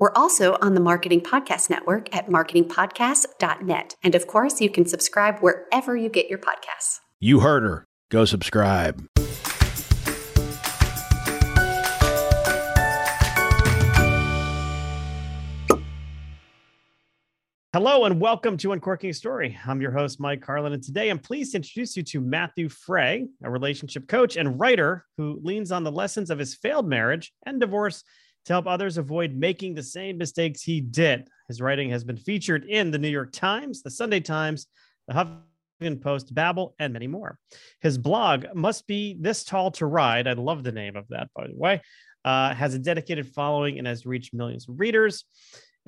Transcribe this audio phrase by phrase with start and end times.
[0.00, 3.96] We're also on the Marketing Podcast Network at marketingpodcast.net.
[4.00, 7.00] And of course, you can subscribe wherever you get your podcasts.
[7.18, 7.84] You heard her.
[8.08, 9.04] Go subscribe.
[17.72, 19.58] Hello and welcome to Uncorking a Story.
[19.66, 23.26] I'm your host, Mike Carlin, and today I'm pleased to introduce you to Matthew Fray,
[23.42, 27.60] a relationship coach and writer who leans on the lessons of his failed marriage and
[27.60, 28.04] divorce
[28.48, 31.28] to help others avoid making the same mistakes he did.
[31.48, 34.66] His writing has been featured in the New York Times, the Sunday Times,
[35.06, 37.38] the Huffington Post, Babble, and many more.
[37.82, 40.26] His blog must be this tall to ride.
[40.26, 41.82] I love the name of that, by the way.
[42.24, 45.24] Uh, has a dedicated following and has reached millions of readers.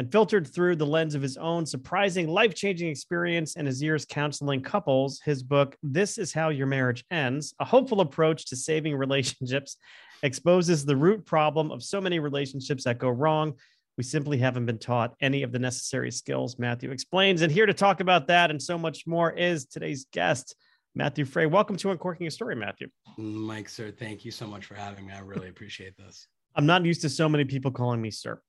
[0.01, 4.07] And filtered through the lens of his own surprising, life changing experience and his years
[4.07, 8.97] counseling couples, his book, This Is How Your Marriage Ends A Hopeful Approach to Saving
[8.97, 9.77] Relationships,
[10.23, 13.53] exposes the root problem of so many relationships that go wrong.
[13.99, 17.43] We simply haven't been taught any of the necessary skills, Matthew explains.
[17.43, 20.57] And here to talk about that and so much more is today's guest,
[20.95, 21.45] Matthew Fray.
[21.45, 22.89] Welcome to Uncorking a Story, Matthew.
[23.19, 25.13] Mike, sir, thank you so much for having me.
[25.13, 26.27] I really appreciate this.
[26.55, 28.41] I'm not used to so many people calling me sir.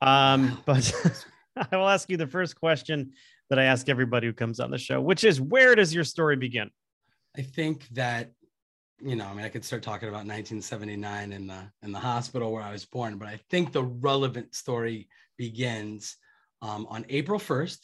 [0.00, 0.92] Um, but
[1.72, 3.12] I will ask you the first question
[3.50, 6.36] that I ask everybody who comes on the show, which is where does your story
[6.36, 6.70] begin?
[7.36, 8.32] I think that
[9.00, 12.52] you know, I mean, I could start talking about 1979 in the in the hospital
[12.52, 16.16] where I was born, but I think the relevant story begins
[16.62, 17.78] um, on April 1st,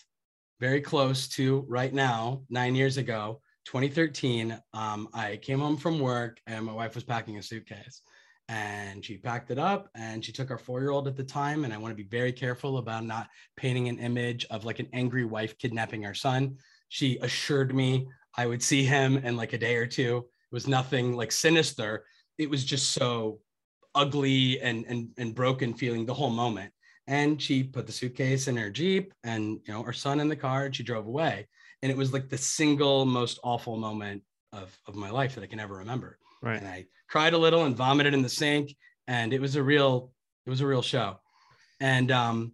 [0.61, 4.59] very close to right now, nine years ago, 2013.
[4.72, 8.03] Um, I came home from work and my wife was packing a suitcase,
[8.49, 11.65] and she packed it up and she took our four-year-old at the time.
[11.65, 14.88] And I want to be very careful about not painting an image of like an
[14.93, 16.56] angry wife kidnapping our son.
[16.88, 18.06] She assured me
[18.37, 22.05] I would see him in like a day or two It was nothing like sinister.
[22.37, 23.41] It was just so
[23.94, 26.72] ugly and and and broken feeling the whole moment.
[27.06, 30.37] And she put the suitcase in her Jeep and you know our son in the
[30.37, 31.49] car and she drove away.
[31.82, 34.22] And it was like the single most awful moment
[34.53, 36.19] of, of my life that I can ever remember.
[36.44, 36.59] Right.
[36.59, 38.77] And I cried a little and vomited in the sink.
[39.09, 40.12] And it was a real,
[40.47, 41.19] it was a real show.
[41.81, 42.53] And um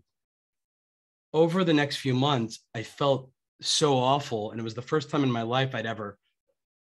[1.33, 3.31] over the next few months, I felt
[3.61, 4.51] so awful.
[4.51, 6.19] And it was the first time in my life I'd ever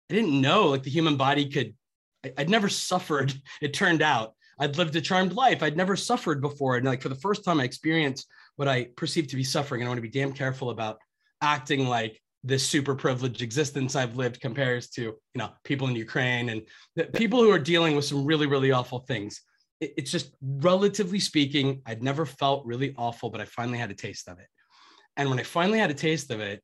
[0.10, 1.76] I didn't know like the human body could.
[2.24, 3.34] I, would never suffered.
[3.62, 5.62] It turned out I'd lived a charmed life.
[5.62, 9.30] I'd never suffered before, and like for the first time, I experienced what I perceived
[9.30, 9.82] to be suffering.
[9.82, 10.98] And I want to be damn careful about
[11.42, 16.50] acting like this super privileged existence I've lived compares to you know people in Ukraine
[16.50, 16.62] and
[17.14, 19.42] people who are dealing with some really really awful things.
[19.80, 23.96] It, it's just relatively speaking, I'd never felt really awful, but I finally had a
[23.96, 24.48] taste of it.
[25.18, 26.62] And when I finally had a taste of it,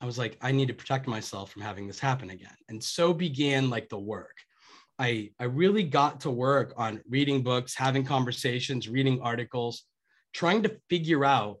[0.00, 2.56] I was like, I need to protect myself from having this happen again.
[2.68, 4.36] And so began like the work.
[4.98, 9.84] I, I really got to work on reading books, having conversations, reading articles,
[10.32, 11.58] trying to figure out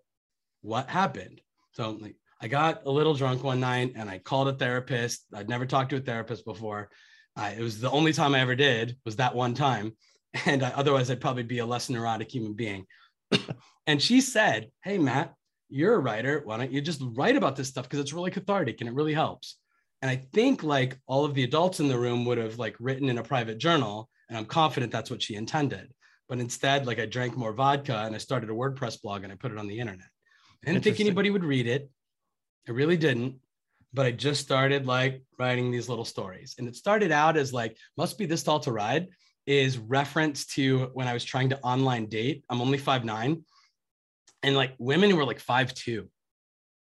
[0.62, 1.40] what happened.
[1.72, 5.24] So like I got a little drunk one night and I called a therapist.
[5.34, 6.90] I'd never talked to a therapist before.
[7.34, 9.96] Uh, it was the only time I ever did was that one time.
[10.44, 12.84] And I, otherwise I'd probably be a less neurotic human being.
[13.86, 15.32] and she said, Hey, Matt,
[15.70, 16.42] you're a writer.
[16.44, 17.84] Why don't you just write about this stuff?
[17.84, 19.56] Because it's really cathartic and it really helps.
[20.02, 23.08] And I think like all of the adults in the room would have like written
[23.08, 24.10] in a private journal.
[24.28, 25.90] And I'm confident that's what she intended.
[26.28, 29.36] But instead, like I drank more vodka and I started a WordPress blog and I
[29.36, 30.08] put it on the internet.
[30.66, 31.88] I didn't think anybody would read it.
[32.68, 33.36] I really didn't.
[33.94, 36.54] But I just started like writing these little stories.
[36.58, 39.08] And it started out as like, must be this tall to ride
[39.46, 42.44] is reference to when I was trying to online date.
[42.50, 43.44] I'm only five nine
[44.46, 46.08] and like women who were like five two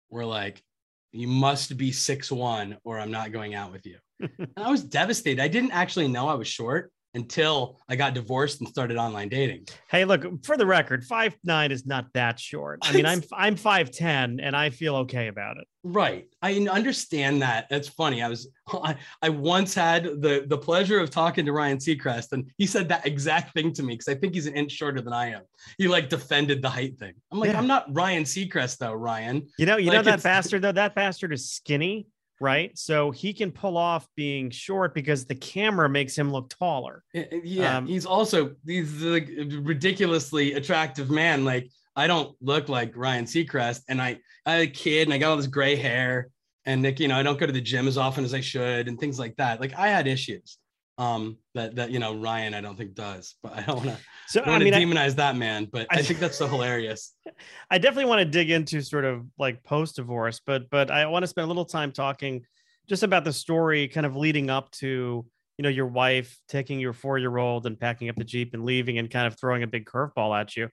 [0.10, 0.64] were like
[1.12, 4.84] you must be six one or i'm not going out with you and i was
[4.84, 9.30] devastated i didn't actually know i was short until I got divorced and started online
[9.30, 9.68] dating.
[9.90, 12.80] Hey, look, for the record, five nine is not that short.
[12.84, 15.68] I mean, I'm I'm five ten and I feel okay about it.
[15.84, 16.28] Right.
[16.42, 17.68] I understand that.
[17.70, 18.22] That's funny.
[18.22, 22.52] I was I, I once had the the pleasure of talking to Ryan Seacrest and
[22.58, 25.14] he said that exact thing to me because I think he's an inch shorter than
[25.14, 25.42] I am.
[25.78, 27.14] He like defended the height thing.
[27.32, 27.58] I'm like, yeah.
[27.58, 29.48] I'm not Ryan Seacrest though, Ryan.
[29.58, 30.72] You know, you like know that bastard though.
[30.72, 32.08] That bastard is skinny
[32.40, 32.78] right?
[32.78, 37.04] So he can pull off being short because the camera makes him look taller.
[37.14, 39.30] Yeah, um, he's also he's like
[39.62, 41.46] ridiculously attractive man.
[41.46, 43.84] Like I don't look like Ryan Seacrest.
[43.88, 46.30] And I, I had a kid and I got all this gray hair
[46.66, 48.88] and Nick, you know, I don't go to the gym as often as I should
[48.88, 49.62] and things like that.
[49.62, 50.58] Like I had issues
[50.98, 53.98] um that that you know Ryan I don't think does, but I don't want to
[54.28, 57.14] so I, I mean demonize I, that man, but I, I think that's so hilarious.
[57.72, 61.24] I definitely want to dig into sort of like post divorce, but but I want
[61.24, 62.46] to spend a little time talking
[62.88, 65.26] just about the story kind of leading up to
[65.58, 68.66] you know your wife taking your four year old and packing up the jeep and
[68.66, 70.70] leaving and kind of throwing a big curveball at you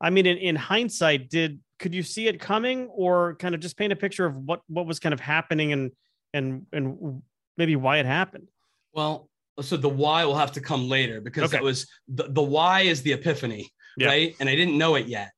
[0.00, 3.76] i mean in, in hindsight did could you see it coming or kind of just
[3.76, 5.92] paint a picture of what what was kind of happening and
[6.32, 7.22] and and
[7.56, 8.48] maybe why it happened
[8.92, 9.28] well
[9.60, 11.56] so the why will have to come later because okay.
[11.56, 14.08] that was the, the why is the epiphany yeah.
[14.08, 15.30] right and i didn't know it yet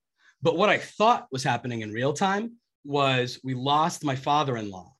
[0.43, 2.53] but what i thought was happening in real time
[2.85, 4.91] was we lost my father-in-law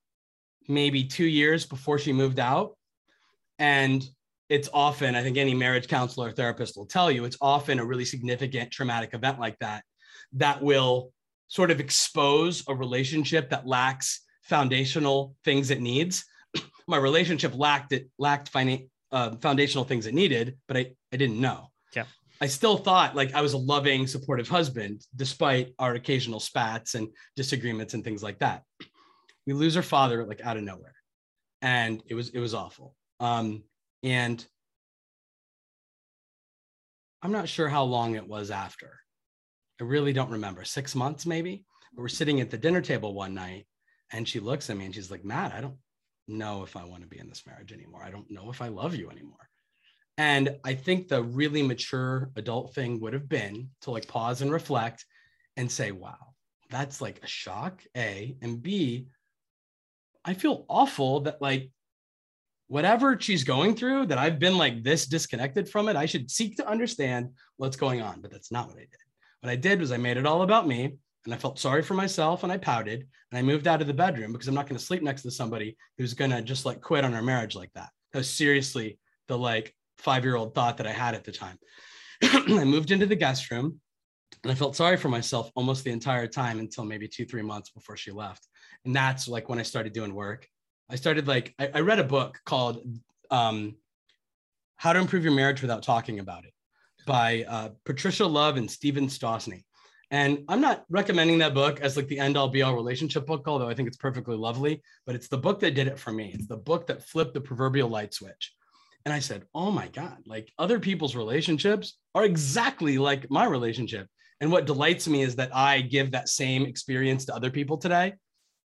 [0.67, 2.75] maybe two years before she moved out
[3.59, 4.07] and
[4.49, 7.85] it's often, I think any marriage counselor or therapist will tell you, it's often a
[7.85, 9.83] really significant traumatic event like that
[10.33, 11.11] that will
[11.47, 16.25] sort of expose a relationship that lacks foundational things it needs.
[16.87, 21.39] My relationship lacked it lacked finan- uh, foundational things it needed, but I, I didn't
[21.39, 21.67] know.
[21.95, 22.05] Yeah.
[22.41, 27.07] I still thought like I was a loving, supportive husband, despite our occasional spats and
[27.35, 28.63] disagreements and things like that.
[29.45, 30.95] We lose our father like out of nowhere,
[31.61, 32.95] and it was it was awful.
[33.19, 33.63] Um,
[34.03, 34.45] and
[37.21, 38.99] I'm not sure how long it was after.
[39.79, 40.63] I really don't remember.
[40.63, 41.65] Six months, maybe.
[41.95, 43.67] But we're sitting at the dinner table one night
[44.11, 45.77] and she looks at me and she's like, Matt, I don't
[46.27, 48.03] know if I want to be in this marriage anymore.
[48.03, 49.49] I don't know if I love you anymore.
[50.17, 54.51] And I think the really mature adult thing would have been to like pause and
[54.51, 55.05] reflect
[55.57, 56.33] and say, wow,
[56.69, 58.35] that's like a shock, A.
[58.41, 59.07] And B,
[60.25, 61.71] I feel awful that like
[62.67, 66.57] whatever she's going through that I've been like this disconnected from it, I should seek
[66.57, 68.21] to understand what's going on.
[68.21, 68.89] But that's not what I did.
[69.41, 70.97] What I did was I made it all about me
[71.27, 73.93] and I felt sorry for myself and I pouted and I moved out of the
[73.93, 76.81] bedroom because I'm not going to sleep next to somebody who's going to just like
[76.81, 77.89] quit on our marriage like that.
[78.13, 78.97] That was seriously
[79.27, 81.59] the like five year old thought that I had at the time.
[82.23, 83.79] I moved into the guest room
[84.43, 87.69] and I felt sorry for myself almost the entire time until maybe two, three months
[87.69, 88.47] before she left.
[88.85, 90.47] And that's like when I started doing work
[90.89, 92.83] I started like I, I read a book called
[93.29, 93.75] um,
[94.77, 96.53] "How to Improve Your Marriage Without Talking About It"
[97.05, 99.63] by uh, Patricia Love and Steven Stosny.
[100.09, 103.43] And I'm not recommending that book as like the end all be all relationship book,
[103.47, 104.81] although I think it's perfectly lovely.
[105.05, 106.31] But it's the book that did it for me.
[106.33, 108.53] It's the book that flipped the proverbial light switch.
[109.05, 114.07] And I said, oh my God, like other people's relationships are exactly like my relationship.
[114.39, 118.13] And what delights me is that I give that same experience to other people today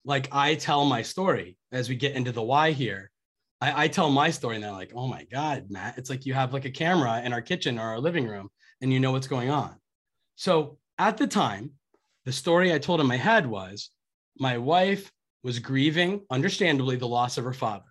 [0.05, 3.11] like I tell my story as we get into the why here.
[3.59, 6.33] I, I tell my story and they're like, oh my God, Matt, it's like you
[6.33, 8.49] have like a camera in our kitchen or our living room
[8.81, 9.75] and you know what's going on.
[10.35, 11.71] So at the time,
[12.25, 13.89] the story I told him I had was
[14.37, 15.11] my wife
[15.43, 17.85] was grieving, understandably, the loss of her father.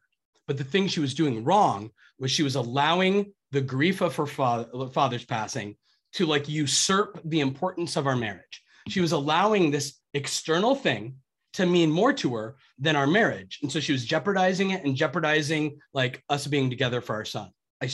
[0.46, 4.26] But the thing she was doing wrong was she was allowing the grief of her
[4.26, 5.76] father, father's passing
[6.12, 8.62] to like usurp the importance of our marriage.
[8.88, 11.16] She was allowing this external thing
[11.54, 13.58] to mean more to her than our marriage.
[13.62, 17.50] And so she was jeopardizing it and jeopardizing like us being together for our son.
[17.82, 17.90] I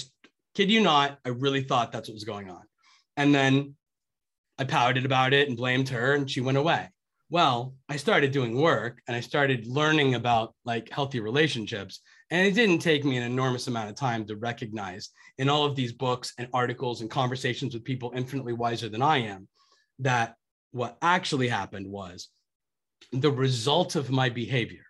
[0.54, 2.62] kid you not, I really thought that's what was going on.
[3.16, 3.75] And then
[4.58, 6.88] I pouted about it and blamed her and she went away.
[7.28, 12.00] Well, I started doing work and I started learning about like healthy relationships.
[12.30, 15.76] And it didn't take me an enormous amount of time to recognize in all of
[15.76, 19.48] these books and articles and conversations with people infinitely wiser than I am
[19.98, 20.36] that
[20.70, 22.28] what actually happened was
[23.12, 24.84] the result of my behavior,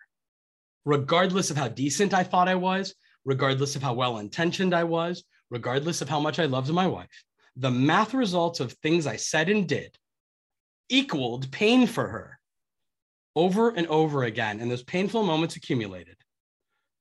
[0.85, 2.93] regardless of how decent I thought I was,
[3.25, 7.23] regardless of how well intentioned I was, regardless of how much I loved my wife,
[7.57, 9.97] the math results of things I said and did
[10.89, 12.39] equaled pain for her
[13.35, 14.59] over and over again.
[14.59, 16.15] And those painful moments accumulated.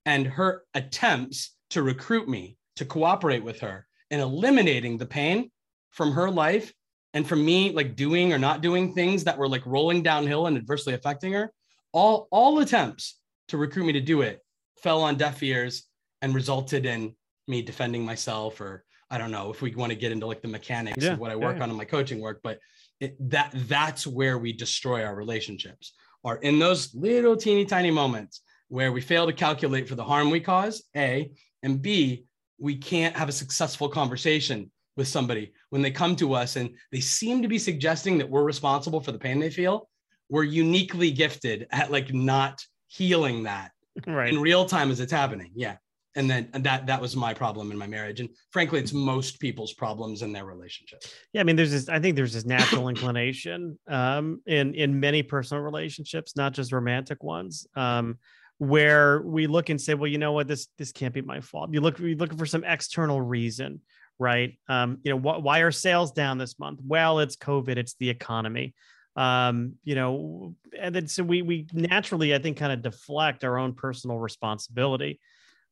[0.04, 5.50] And her attempts to recruit me to cooperate with her and eliminating the pain
[5.90, 6.72] from her life
[7.14, 10.56] and from me like doing or not doing things that were like rolling downhill and
[10.56, 11.50] adversely affecting her
[11.92, 14.40] all all attempts to recruit me to do it
[14.82, 15.84] fell on deaf ears
[16.20, 17.14] and resulted in
[17.48, 20.48] me defending myself or i don't know if we want to get into like the
[20.48, 21.62] mechanics yeah, of what i work yeah, yeah.
[21.64, 22.58] on in my coaching work but
[23.00, 25.92] it, that that's where we destroy our relationships
[26.24, 30.30] are in those little teeny tiny moments where we fail to calculate for the harm
[30.30, 31.30] we cause a
[31.62, 32.24] and b
[32.58, 35.52] we can't have a successful conversation with somebody.
[35.68, 39.12] When they come to us and they seem to be suggesting that we're responsible for
[39.12, 39.88] the pain they feel
[40.28, 43.72] we're uniquely gifted at like not healing that
[44.06, 44.32] right.
[44.32, 45.76] in real time as it's happening yeah
[46.16, 48.20] and then and that that was my problem in my marriage.
[48.20, 51.02] And frankly it's most people's problems in their relationship.
[51.32, 55.22] Yeah i mean there's this i think there's this natural inclination um in in many
[55.22, 58.18] personal relationships not just romantic ones um
[58.58, 60.48] where we look and say well you know what?
[60.48, 61.72] This this can't be my fault.
[61.72, 63.80] You look you're looking for some external reason
[64.18, 64.58] right?
[64.68, 66.80] Um you know wh- why are sales down this month?
[66.84, 68.74] Well it's covid it's the economy.
[69.14, 73.58] Um you know and then so we we naturally i think kind of deflect our
[73.58, 75.20] own personal responsibility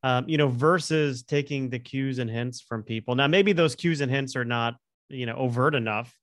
[0.03, 3.15] um, you know, versus taking the cues and hints from people.
[3.15, 4.75] Now, maybe those cues and hints are not,
[5.09, 6.15] you know, overt enough.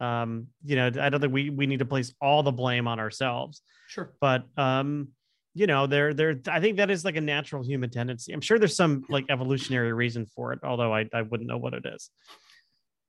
[0.00, 2.98] Um, you know, I don't think we we need to place all the blame on
[2.98, 3.62] ourselves.
[3.88, 4.12] Sure.
[4.20, 5.08] But um,
[5.54, 8.32] you know, there there I think that is like a natural human tendency.
[8.32, 11.74] I'm sure there's some like evolutionary reason for it, although I, I wouldn't know what
[11.74, 12.10] it is.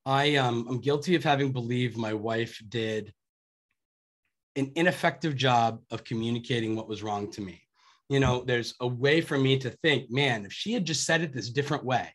[0.06, 3.12] I um I'm guilty of having believed my wife did
[4.56, 7.63] an ineffective job of communicating what was wrong to me
[8.08, 11.22] you know, there's a way for me to think, man, if she had just said
[11.22, 12.12] it this different way.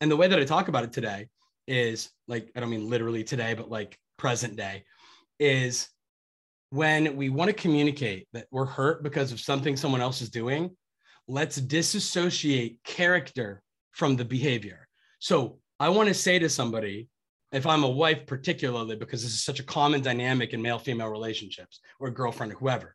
[0.00, 1.28] And the way that I talk about it today
[1.66, 4.84] is like, I don't mean literally today, but like present day
[5.38, 5.88] is
[6.70, 10.76] when we want to communicate that we're hurt because of something someone else is doing,
[11.26, 14.88] let's disassociate character from the behavior.
[15.18, 17.08] So I want to say to somebody,
[17.52, 21.08] if I'm a wife, particularly because this is such a common dynamic in male female
[21.08, 22.94] relationships or girlfriend or whoever,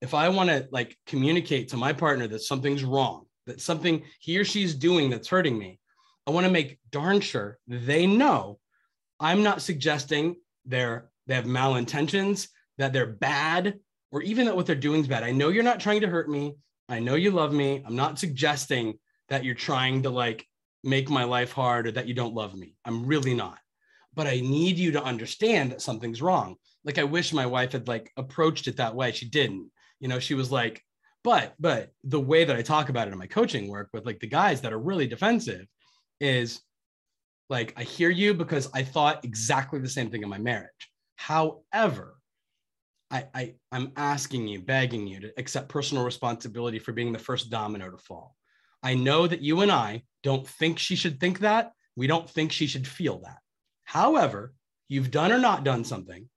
[0.00, 4.38] if I want to like communicate to my partner that something's wrong, that something he
[4.38, 5.78] or she's doing that's hurting me,
[6.26, 8.58] I want to make darn sure they know
[9.20, 13.78] I'm not suggesting they're they have malintentions, that they're bad,
[14.12, 15.24] or even that what they're doing is bad.
[15.24, 16.54] I know you're not trying to hurt me.
[16.88, 17.82] I know you love me.
[17.86, 18.98] I'm not suggesting
[19.28, 20.46] that you're trying to like
[20.82, 22.76] make my life hard or that you don't love me.
[22.84, 23.58] I'm really not.
[24.12, 26.56] But I need you to understand that something's wrong.
[26.84, 29.12] Like I wish my wife had like approached it that way.
[29.12, 29.70] She didn't
[30.04, 30.84] you know she was like
[31.24, 34.20] but but the way that i talk about it in my coaching work with like
[34.20, 35.66] the guys that are really defensive
[36.20, 36.60] is
[37.48, 40.90] like i hear you because i thought exactly the same thing in my marriage.
[41.16, 42.18] However
[43.10, 47.48] I, I i'm asking you begging you to accept personal responsibility for being the first
[47.48, 48.36] domino to fall.
[48.82, 51.72] I know that you and i don't think she should think that.
[51.96, 53.38] We don't think she should feel that.
[53.84, 54.52] However
[54.88, 56.28] you've done or not done something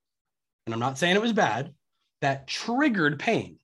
[0.65, 1.74] and i'm not saying it was bad
[2.21, 3.57] that triggered pain.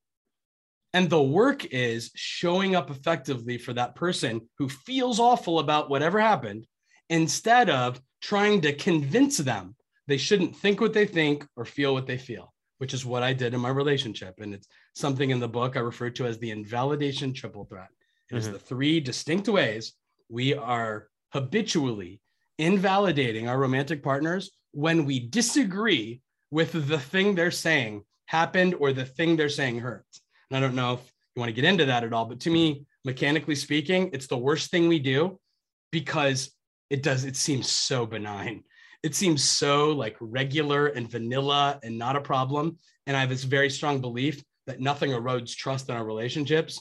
[0.94, 6.20] And the work is showing up effectively for that person who feels awful about whatever
[6.20, 6.68] happened
[7.10, 9.76] instead of trying to convince them
[10.08, 13.34] they shouldn't think what they think or feel what they feel, which is what I
[13.34, 14.36] did in my relationship.
[14.40, 17.90] And it's something in the book I refer to as the invalidation triple threat.
[18.32, 18.54] It is mm-hmm.
[18.54, 19.94] the three distinct ways
[20.30, 22.20] we are habitually
[22.60, 29.06] invalidating our romantic partners when we disagree with the thing they're saying happened or the
[29.06, 30.22] thing they're saying hurts.
[30.50, 32.50] And I don't know if you want to get into that at all, but to
[32.50, 35.40] me, mechanically speaking, it's the worst thing we do
[35.92, 36.52] because
[36.90, 38.64] it does, it seems so benign.
[39.04, 42.78] It seems so like regular and vanilla and not a problem.
[43.06, 46.80] And I have this very strong belief that nothing erodes trust in our relationships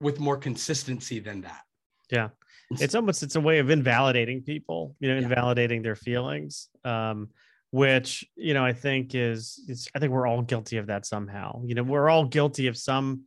[0.00, 1.62] with more consistency than that.
[2.10, 2.28] Yeah.
[2.70, 5.84] It's almost it's a way of invalidating people, you know, invalidating yeah.
[5.84, 6.68] their feelings.
[6.84, 7.30] Um,
[7.70, 11.62] which you know I think is is I think we're all guilty of that somehow.
[11.64, 13.24] You know, we're all guilty of some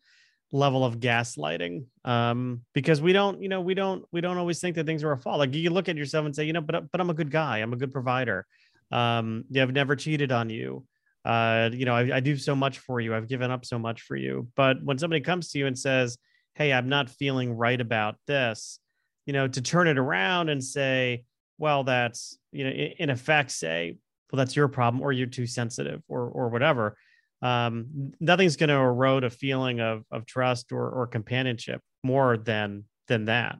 [0.53, 4.75] level of gaslighting um because we don't you know we don't we don't always think
[4.75, 5.39] that things are a fault.
[5.39, 7.59] Like you look at yourself and say you know but but i'm a good guy.
[7.59, 8.45] I'm a good provider.
[8.91, 10.85] Um yeah, i've never cheated on you.
[11.23, 13.15] Uh you know I, I do so much for you.
[13.15, 14.49] I've given up so much for you.
[14.55, 16.17] But when somebody comes to you and says
[16.55, 18.79] hey i'm not feeling right about this
[19.25, 21.23] you know to turn it around and say
[21.57, 23.97] well that's you know in effect say
[24.31, 26.97] well that's your problem or you're too sensitive or or whatever.
[27.41, 32.85] Um, nothing's going to erode a feeling of of trust or or companionship more than
[33.07, 33.57] than that.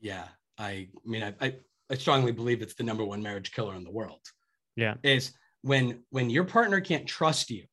[0.00, 0.24] Yeah
[0.58, 1.54] i mean I, I
[1.90, 4.20] i strongly believe it's the number one marriage killer in the world.
[4.76, 4.94] Yeah.
[5.02, 7.64] Is when when your partner can't trust you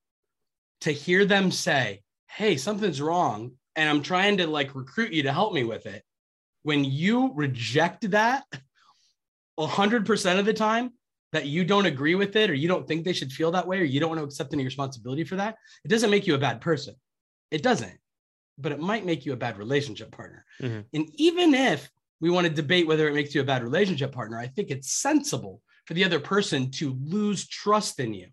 [0.82, 5.32] to hear them say hey something's wrong and i'm trying to like recruit you to
[5.32, 6.04] help me with it
[6.64, 8.44] when you reject that
[9.60, 10.92] 100% of the time
[11.32, 13.80] that you don't agree with it or you don't think they should feel that way
[13.80, 16.40] or you don't want to accept any responsibility for that, it doesn't make you a
[16.40, 16.96] bad person.
[17.52, 17.98] It doesn't,
[18.58, 20.46] but it might make you a bad relationship partner.
[20.62, 20.82] Mm-hmm.
[20.94, 21.90] And even if
[22.22, 24.94] we want to debate whether it makes you a bad relationship partner, I think it's
[24.94, 28.28] sensible for the other person to lose trust in you.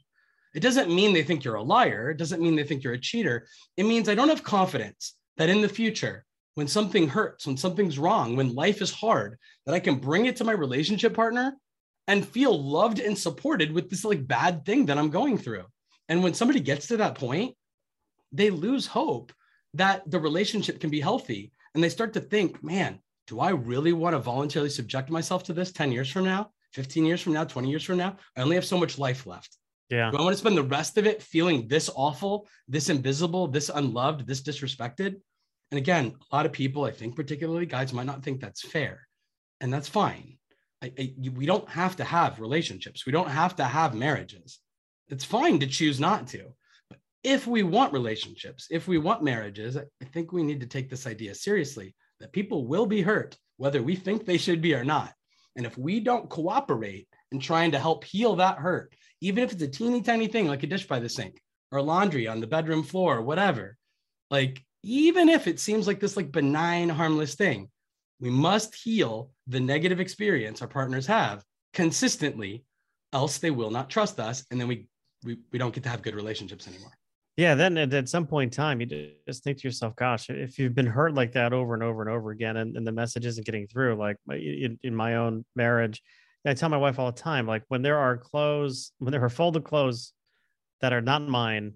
[0.55, 2.11] It doesn't mean they think you're a liar.
[2.11, 3.47] It doesn't mean they think you're a cheater.
[3.77, 7.99] It means I don't have confidence that in the future, when something hurts, when something's
[7.99, 11.57] wrong, when life is hard, that I can bring it to my relationship partner
[12.09, 15.65] and feel loved and supported with this like bad thing that I'm going through.
[16.09, 17.55] And when somebody gets to that point,
[18.33, 19.33] they lose hope
[19.75, 21.53] that the relationship can be healthy.
[21.75, 25.55] and they start to think, man, do I really want to voluntarily subject myself to
[25.55, 28.17] this 10 years from now, 15 years from now, 20 years from now?
[28.37, 29.57] I only have so much life left.
[29.89, 30.11] Yeah.
[30.11, 33.71] Do I want to spend the rest of it feeling this awful, this invisible, this
[33.71, 35.21] unloved, this disrespected?
[35.71, 39.07] And again, a lot of people, I think, particularly guys, might not think that's fair.
[39.61, 40.39] And that's fine.
[40.83, 43.07] I, I, we don't have to have relationships.
[43.07, 44.59] We don't have to have marriages.
[45.09, 46.53] It's fine to choose not to.
[46.91, 50.91] But if we want relationships, if we want marriages, I think we need to take
[50.91, 54.85] this idea seriously that people will be hurt, whether we think they should be or
[54.85, 55.13] not.
[55.57, 59.63] And if we don't cooperate in trying to help heal that hurt, even if it's
[59.63, 62.83] a teeny tiny thing like a dish by the sink or laundry on the bedroom
[62.83, 63.77] floor or whatever,
[64.31, 67.71] like even if it seems like this like benign, harmless thing,
[68.23, 72.65] we must heal the negative experience our partners have consistently,
[73.13, 74.47] else they will not trust us.
[74.51, 74.87] And then we
[75.25, 76.93] we, we don't get to have good relationships anymore.
[77.37, 80.59] Yeah, then at, at some point in time, you just think to yourself, "Gosh, if
[80.59, 83.27] you've been hurt like that over and over and over again, and, and the message
[83.27, 86.01] isn't getting through." Like in, in my own marriage,
[86.47, 89.29] I tell my wife all the time, like when there are clothes, when there are
[89.29, 90.13] folded clothes
[90.81, 91.75] that are not mine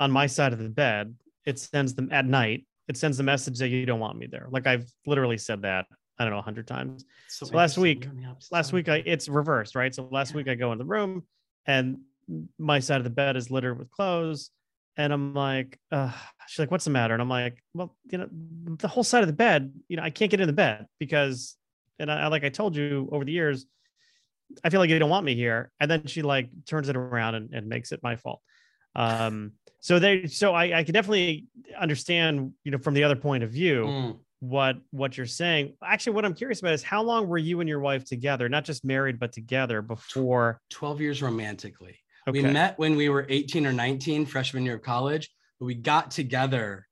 [0.00, 2.66] on my side of the bed, it sends them at night.
[2.88, 4.46] It sends the message that you don't want me there.
[4.50, 5.86] Like I've literally said that
[6.18, 7.04] I don't know a hundred times.
[7.28, 8.06] So, so last week,
[8.52, 9.94] last week I it's reversed, right?
[9.94, 10.36] So last yeah.
[10.36, 11.24] week I go in the room
[11.66, 11.98] and
[12.58, 14.50] my side of the bed is littered with clothes.
[14.96, 16.12] And I'm like, uh,
[16.46, 17.14] she's like, what's the matter?
[17.14, 18.28] And I'm like, well, you know,
[18.76, 21.56] the whole side of the bed, you know, I can't get in the bed because,
[21.98, 23.66] and I, like I told you over the years,
[24.62, 25.72] I feel like you don't want me here.
[25.80, 28.40] And then she like turns it around and, and makes it my fault.
[28.96, 31.46] Um, so they, so I, I can definitely
[31.78, 34.18] understand, you know, from the other point of view, mm.
[34.40, 35.74] what, what you're saying.
[35.84, 38.64] Actually, what I'm curious about is how long were you and your wife together, not
[38.64, 41.98] just married, but together before 12 years romantically.
[42.26, 42.42] Okay.
[42.42, 45.28] We met when we were 18 or 19, freshman year of college,
[45.60, 46.86] but we got together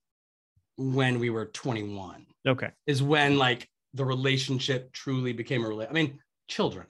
[0.76, 2.26] when we were 21.
[2.47, 2.71] Okay.
[2.87, 5.90] Is when like the relationship truly became a relationship.
[5.90, 6.18] I mean,
[6.49, 6.87] children.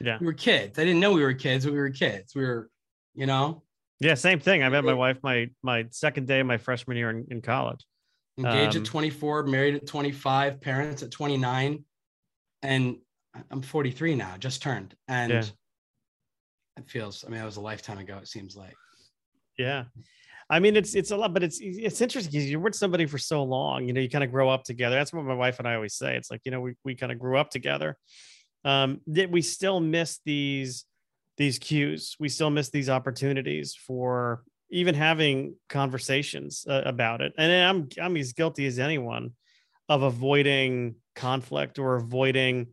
[0.00, 0.18] Yeah.
[0.20, 0.78] We were kids.
[0.78, 2.34] I didn't know we were kids, but we were kids.
[2.34, 2.70] We were,
[3.14, 3.62] you know.
[4.02, 4.62] Yeah, same thing.
[4.62, 7.84] I met my wife my my second day of my freshman year in, in college.
[8.38, 11.84] Engaged um, at 24, married at 25, parents at 29.
[12.62, 12.96] And
[13.50, 14.94] I'm 43 now, just turned.
[15.08, 15.44] And yeah
[16.76, 18.74] it feels i mean it was a lifetime ago it seems like
[19.58, 19.84] yeah
[20.50, 23.18] i mean it's it's a lot but it's it's interesting because you're with somebody for
[23.18, 25.68] so long you know you kind of grow up together that's what my wife and
[25.68, 27.96] i always say it's like you know we, we kind of grew up together
[28.64, 30.84] um that we still miss these
[31.36, 37.52] these cues we still miss these opportunities for even having conversations uh, about it and
[37.52, 39.30] i'm i'm as guilty as anyone
[39.88, 42.68] of avoiding conflict or avoiding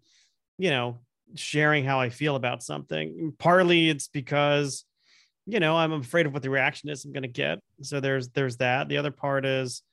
[0.58, 1.00] you know
[1.36, 3.34] sharing how I feel about something.
[3.38, 4.86] Partly it's because,
[5.46, 7.60] you know, I'm afraid of what the reaction is I'm going to get.
[7.82, 8.90] So there's there's that.
[8.90, 9.84] The other part is,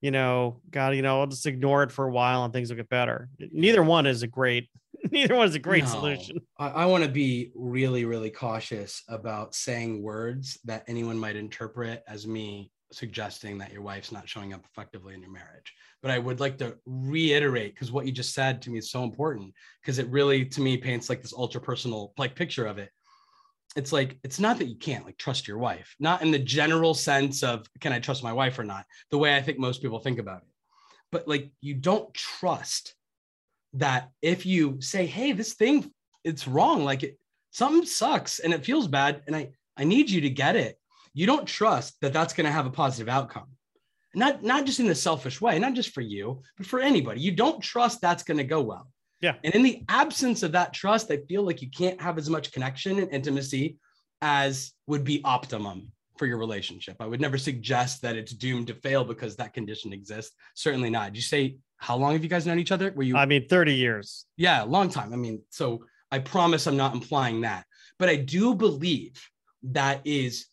[0.00, 2.76] you know, God, you know, I'll just ignore it for a while and things will
[2.76, 3.28] get better.
[3.38, 4.68] Neither one is a great.
[5.10, 6.38] Neither one is a great no, solution.
[6.58, 12.02] I, I want to be really, really cautious about saying words that anyone might interpret
[12.08, 15.74] as me suggesting that your wife's not showing up effectively in your marriage.
[16.00, 19.02] But I would like to reiterate because what you just said to me is so
[19.02, 22.90] important because it really to me paints like this ultra personal like picture of it.
[23.76, 26.94] It's like it's not that you can't like trust your wife, not in the general
[26.94, 29.98] sense of can I trust my wife or not, the way I think most people
[29.98, 30.48] think about it.
[31.10, 32.94] But like you don't trust
[33.74, 35.90] that if you say, "Hey, this thing
[36.22, 37.18] it's wrong, like it
[37.50, 40.78] something sucks and it feels bad and I I need you to get it."
[41.14, 43.46] you don't trust that that's going to have a positive outcome.
[44.16, 47.20] Not not just in the selfish way not just for you but for anybody.
[47.20, 48.88] You don't trust that's going to go well.
[49.20, 49.34] Yeah.
[49.42, 52.52] And in the absence of that trust i feel like you can't have as much
[52.52, 53.78] connection and intimacy
[54.20, 56.96] as would be optimum for your relationship.
[57.00, 60.36] I would never suggest that it's doomed to fail because that condition exists.
[60.54, 61.06] Certainly not.
[61.06, 63.46] Did you say how long have you guys known each other were you i mean
[63.48, 67.64] 30 years yeah long time i mean so i promise i'm not implying that
[67.98, 69.22] but i do believe
[69.62, 70.46] that is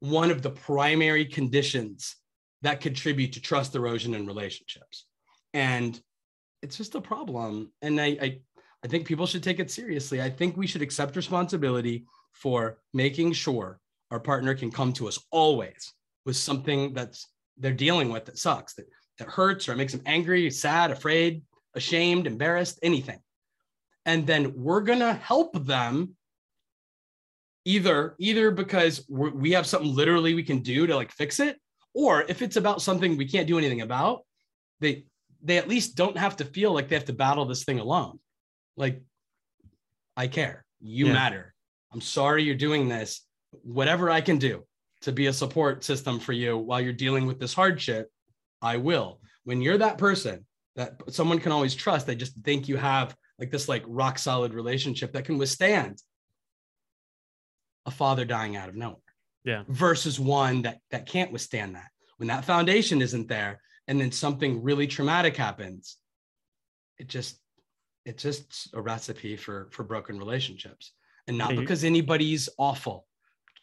[0.00, 2.16] one of the primary conditions
[2.62, 5.06] that contribute to trust erosion in relationships.
[5.54, 6.00] And
[6.62, 7.72] it's just a problem.
[7.82, 8.40] And I, I,
[8.84, 10.20] I think people should take it seriously.
[10.20, 15.18] I think we should accept responsibility for making sure our partner can come to us
[15.30, 15.92] always
[16.24, 18.86] with something that's they're dealing with that sucks, that,
[19.18, 21.42] that hurts or it makes them angry, sad, afraid,
[21.74, 23.18] ashamed, embarrassed, anything.
[24.06, 26.16] And then we're going to help them
[27.68, 31.58] either either because we have something literally we can do to like fix it
[31.92, 34.22] or if it's about something we can't do anything about
[34.80, 35.04] they
[35.42, 38.18] they at least don't have to feel like they have to battle this thing alone
[38.78, 39.02] like
[40.16, 41.12] i care you yeah.
[41.12, 41.54] matter
[41.92, 44.64] i'm sorry you're doing this whatever i can do
[45.02, 48.10] to be a support system for you while you're dealing with this hardship
[48.62, 50.44] i will when you're that person
[50.78, 54.54] that someone can always trust, they just think you have like this like rock solid
[54.54, 56.00] relationship that can withstand
[57.84, 58.96] a father dying out of nowhere.
[59.44, 59.64] Yeah.
[59.68, 61.88] Versus one that that can't withstand that.
[62.18, 65.96] When that foundation isn't there and then something really traumatic happens,
[66.96, 67.40] it just
[68.04, 70.92] it's just a recipe for for broken relationships.
[71.26, 73.06] And not because anybody's awful.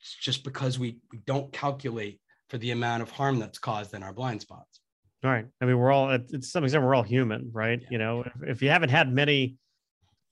[0.02, 4.04] It's just because we we don't calculate for the amount of harm that's caused in
[4.04, 4.82] our blind spots.
[5.26, 5.46] Right.
[5.60, 7.82] I mean, we're all, it's some extent, we're all human, right?
[7.82, 7.88] Yeah.
[7.90, 9.58] You know, if, if, you haven't had many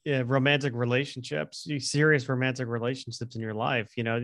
[0.08, 4.23] uh, romantic relationships, serious romantic relationships in your life, you know,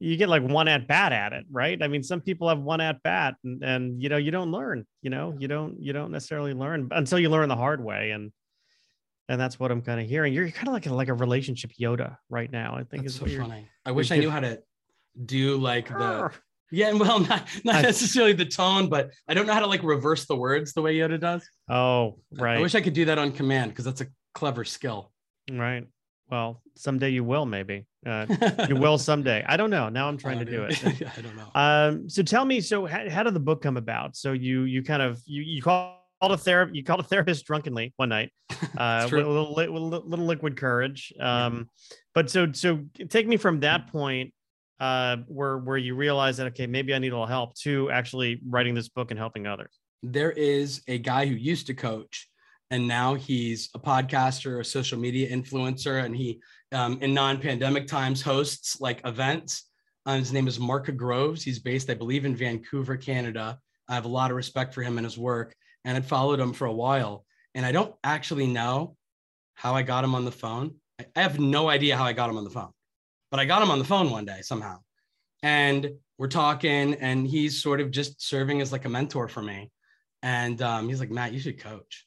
[0.00, 1.82] you get like one at bat at it, right?
[1.82, 4.86] I mean, some people have one at bat and, and, you know, you don't learn,
[5.02, 8.12] you know, you don't, you don't necessarily learn until you learn the hard way.
[8.12, 8.32] And,
[9.28, 10.32] and that's what I'm kind of hearing.
[10.32, 12.76] You're kind of like a, like a relationship Yoda right now.
[12.76, 13.68] I think that's is so funny.
[13.84, 14.62] I wish I knew how to
[15.22, 16.30] do like the
[16.70, 20.26] yeah, well, not not necessarily the tone, but I don't know how to like reverse
[20.26, 21.48] the words the way Yoda does.
[21.68, 22.58] Oh, right.
[22.58, 25.12] I wish I could do that on command because that's a clever skill.
[25.50, 25.86] Right.
[26.30, 27.86] Well, someday you will, maybe.
[28.04, 28.26] Uh,
[28.68, 29.44] you will someday.
[29.48, 29.88] I don't know.
[29.88, 30.84] Now I'm trying to do it.
[30.84, 31.48] I don't know.
[31.54, 34.14] Um, so tell me, so how, how, did the book come about?
[34.14, 37.94] So you you kind of you you called a therapist you called a therapist drunkenly
[37.96, 38.30] one night
[38.76, 41.12] uh, with, a little, with a little liquid courage.
[41.18, 41.70] Um,
[42.14, 44.32] but so so take me from that point
[44.80, 48.40] uh, where where you realize that okay, maybe I need a little help to actually
[48.46, 49.78] writing this book and helping others?
[50.02, 52.28] There is a guy who used to coach,
[52.70, 56.40] and now he's a podcaster, a social media influencer, and he
[56.72, 59.64] um, in non-pandemic times hosts like events.
[60.06, 61.42] Uh, his name is Marka Groves.
[61.42, 63.58] He's based, I believe, in Vancouver, Canada.
[63.88, 66.52] I have a lot of respect for him and his work, and I'd followed him
[66.52, 67.24] for a while.
[67.54, 68.96] And I don't actually know
[69.54, 70.76] how I got him on the phone.
[71.16, 72.70] I have no idea how I got him on the phone
[73.30, 74.78] but I got him on the phone one day somehow.
[75.42, 79.70] And we're talking, and he's sort of just serving as like a mentor for me.
[80.22, 82.06] And um, he's like, Matt, you should coach.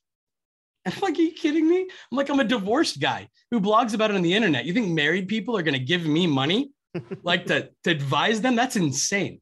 [0.85, 1.81] And I'm like, are you kidding me?
[2.11, 4.65] I'm like, I'm a divorced guy who blogs about it on the internet.
[4.65, 6.71] You think married people are going to give me money
[7.23, 8.55] like to, to advise them?
[8.55, 9.41] That's insane.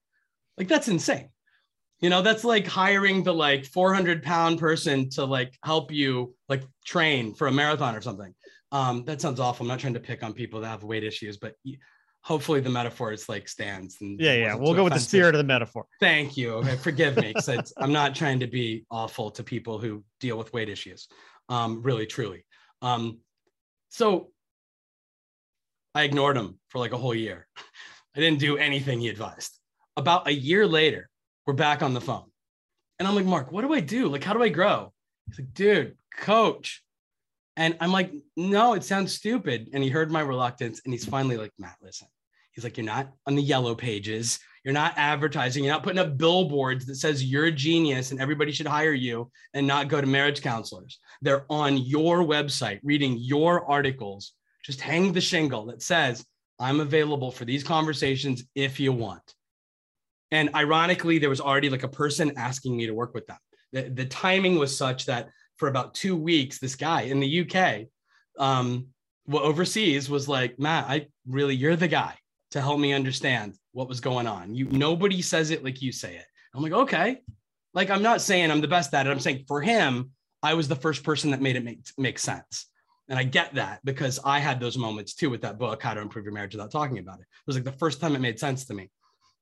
[0.58, 1.30] Like, that's insane.
[2.02, 6.64] You know, that's like hiring the like 400 pound person to like help you like
[6.86, 8.34] train for a marathon or something.
[8.72, 9.64] Um, that sounds awful.
[9.64, 11.56] I'm not trying to pick on people that have weight issues, but
[12.22, 13.98] hopefully the metaphor is like stands.
[14.02, 14.56] And yeah, yeah.
[14.56, 14.84] We'll go offensive.
[14.84, 15.86] with the spirit of the metaphor.
[16.00, 16.54] Thank you.
[16.56, 20.54] Okay, forgive me because I'm not trying to be awful to people who deal with
[20.54, 21.08] weight issues.
[21.48, 22.46] Um, really, truly.
[22.82, 23.20] Um,
[23.90, 24.30] so
[25.96, 27.48] I ignored him for like a whole year.
[28.16, 29.58] I didn't do anything he advised.
[29.98, 31.10] About a year later,
[31.46, 32.26] we're back on the phone.
[33.00, 34.08] And I'm like, Mark, what do I do?
[34.08, 34.94] Like, how do I grow?
[35.28, 36.84] He's like, dude, coach.
[37.60, 39.70] And I'm like, no, it sounds stupid.
[39.74, 42.08] And he heard my reluctance and he's finally like, Matt, listen.
[42.54, 44.40] He's like, you're not on the yellow pages.
[44.64, 45.66] You're not advertising.
[45.66, 49.30] You're not putting up billboards that says you're a genius and everybody should hire you
[49.54, 51.00] and not go to marriage counselors.
[51.22, 54.32] They're on your website reading your articles.
[54.64, 56.26] Just hang the shingle that says,
[56.60, 59.36] I'm available for these conversations if you want.
[60.32, 63.38] And ironically, there was already like a person asking me to work with them.
[63.74, 67.88] The, the timing was such that for about two weeks, this guy in the UK,
[68.40, 68.88] um,
[69.28, 72.16] well, overseas was like, Matt, I really, you're the guy
[72.52, 74.56] to help me understand what was going on.
[74.56, 76.26] You, nobody says it like you say it.
[76.56, 77.22] I'm like, okay.
[77.74, 79.12] Like, I'm not saying I'm the best at it.
[79.12, 82.68] I'm saying for him, I was the first person that made it make, make sense.
[83.10, 86.02] And I get that because I had those moments too with that book, How to
[86.02, 87.24] Improve Your Marriage Without Talking About It.
[87.24, 88.90] It was like the first time it made sense to me.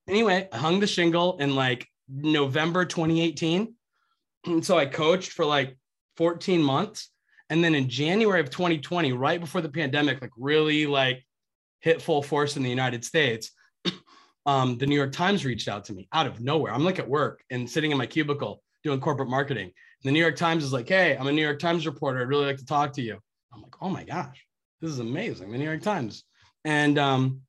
[0.07, 3.73] Anyway, I hung the shingle in like November 2018.
[4.45, 5.77] And so I coached for like
[6.17, 7.09] 14 months.
[7.49, 11.25] And then in January of 2020, right before the pandemic, like really like
[11.79, 13.51] hit full force in the United States,
[14.45, 16.73] um, the New York Times reached out to me out of nowhere.
[16.73, 19.65] I'm like at work and sitting in my cubicle doing corporate marketing.
[19.65, 22.21] And the New York Times is like, hey, I'm a New York Times reporter.
[22.21, 23.17] I'd really like to talk to you.
[23.53, 24.45] I'm like, oh my gosh,
[24.81, 25.51] this is amazing.
[25.51, 26.23] The New York Times.
[26.65, 27.41] And um,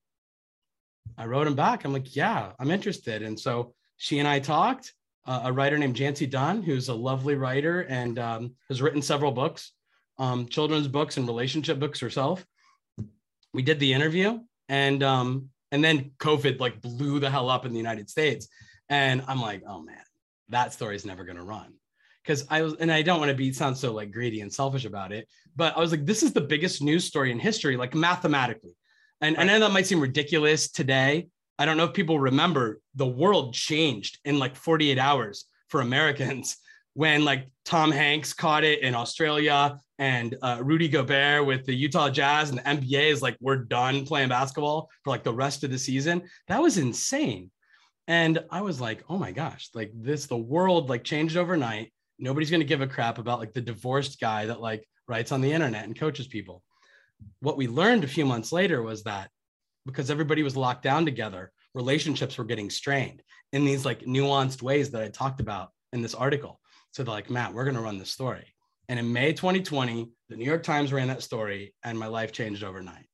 [1.17, 1.85] I wrote him back.
[1.85, 3.23] I'm like, yeah, I'm interested.
[3.23, 4.95] And so she and I talked
[5.27, 9.33] uh, a writer named Jancee Dunn, who's a lovely writer and um, has written several
[9.33, 9.73] books,
[10.19, 12.45] um, children's books and relationship books herself.
[13.53, 17.73] We did the interview, and um, and then COVID like blew the hell up in
[17.73, 18.49] the United States,
[18.89, 19.97] and I'm like, oh man,
[20.49, 21.75] that story's never gonna run.
[22.23, 24.85] Because I was, and I don't want to be sound so like greedy and selfish
[24.85, 27.95] about it, but I was like, this is the biggest news story in history, like
[27.95, 28.77] mathematically.
[29.21, 29.45] And right.
[29.45, 33.53] I know that might seem ridiculous today, I don't know if people remember the world
[33.53, 36.57] changed in like 48 hours for Americans
[36.95, 42.11] when like Tom Hanks caught it in Australia and uh, Rudy Gobert with the Utah
[42.11, 45.71] Jazz and the NBA is like, we're done playing basketball for like the rest of
[45.71, 46.23] the season.
[46.49, 47.51] That was insane.
[48.07, 51.93] And I was like, oh my gosh, like this, the world like changed overnight.
[52.19, 55.41] Nobody's going to give a crap about like the divorced guy that like writes on
[55.41, 56.63] the internet and coaches people.
[57.41, 59.31] What we learned a few months later was that
[59.89, 63.23] because everybody was locked down together, relationships were getting strained
[63.55, 66.61] in these like nuanced ways that I talked about in this article.
[66.93, 68.45] So they're like, Matt, we're going to run this story.
[68.91, 72.65] And in May 2020, the New York Times ran that story and my life changed
[72.65, 73.07] overnight.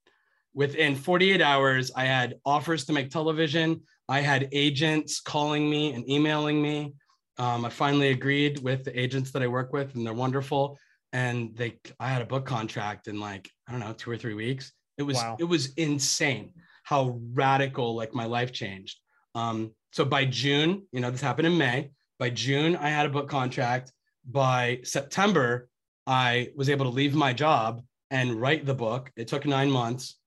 [0.53, 3.83] Within 48 hours, I had offers to make television.
[4.09, 6.95] I had agents calling me and emailing me.
[7.39, 10.77] Um, I finally agreed with the agents that I work with, and they're wonderful.
[11.13, 14.35] And they, I had a book contract in like I don't know, two or three
[14.35, 14.73] weeks.
[14.99, 15.37] It was wow.
[15.39, 16.53] it was insane
[16.85, 18.99] how radical like my life changed.
[19.35, 21.91] Um, so by June, you know, this happened in May.
[22.19, 23.93] By June, I had a book contract.
[24.31, 25.69] By September,
[26.07, 29.11] I was able to leave my job and write the book.
[29.17, 30.19] It took nine months.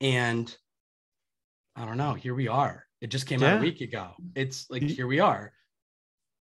[0.00, 0.54] And
[1.74, 2.84] I don't know, here we are.
[3.00, 3.54] It just came yeah.
[3.54, 4.12] out a week ago.
[4.34, 5.52] It's like, here we are.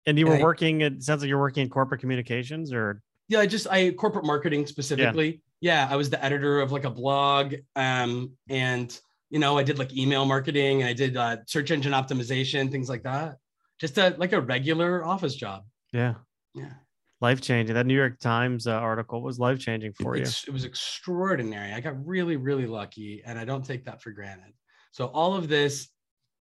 [0.06, 3.02] And you were and working, it sounds like you're working in corporate communications or?
[3.28, 5.42] Yeah, I just, I corporate marketing specifically.
[5.60, 5.88] Yeah.
[5.90, 7.54] I was the editor of like a blog.
[7.76, 8.98] Um, and,
[9.30, 12.88] you know, I did like email marketing and I did uh, search engine optimization, things
[12.88, 13.36] like that.
[13.80, 15.64] Just a, like a regular office job.
[15.92, 16.14] Yeah.
[16.54, 16.72] Yeah
[17.20, 17.74] life changing.
[17.74, 20.32] That New York Times uh, article was life changing for it, you.
[20.46, 21.72] It was extraordinary.
[21.72, 24.52] I got really, really lucky, and I don't take that for granted.
[24.92, 25.88] So all of this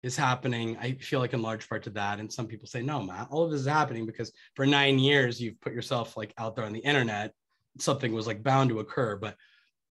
[0.01, 0.77] is happening.
[0.77, 2.19] I feel like in large part to that.
[2.19, 5.41] And some people say, no, Matt, all of this is happening because for nine years
[5.41, 7.33] you've put yourself like out there on the internet.
[7.79, 9.35] Something was like bound to occur, but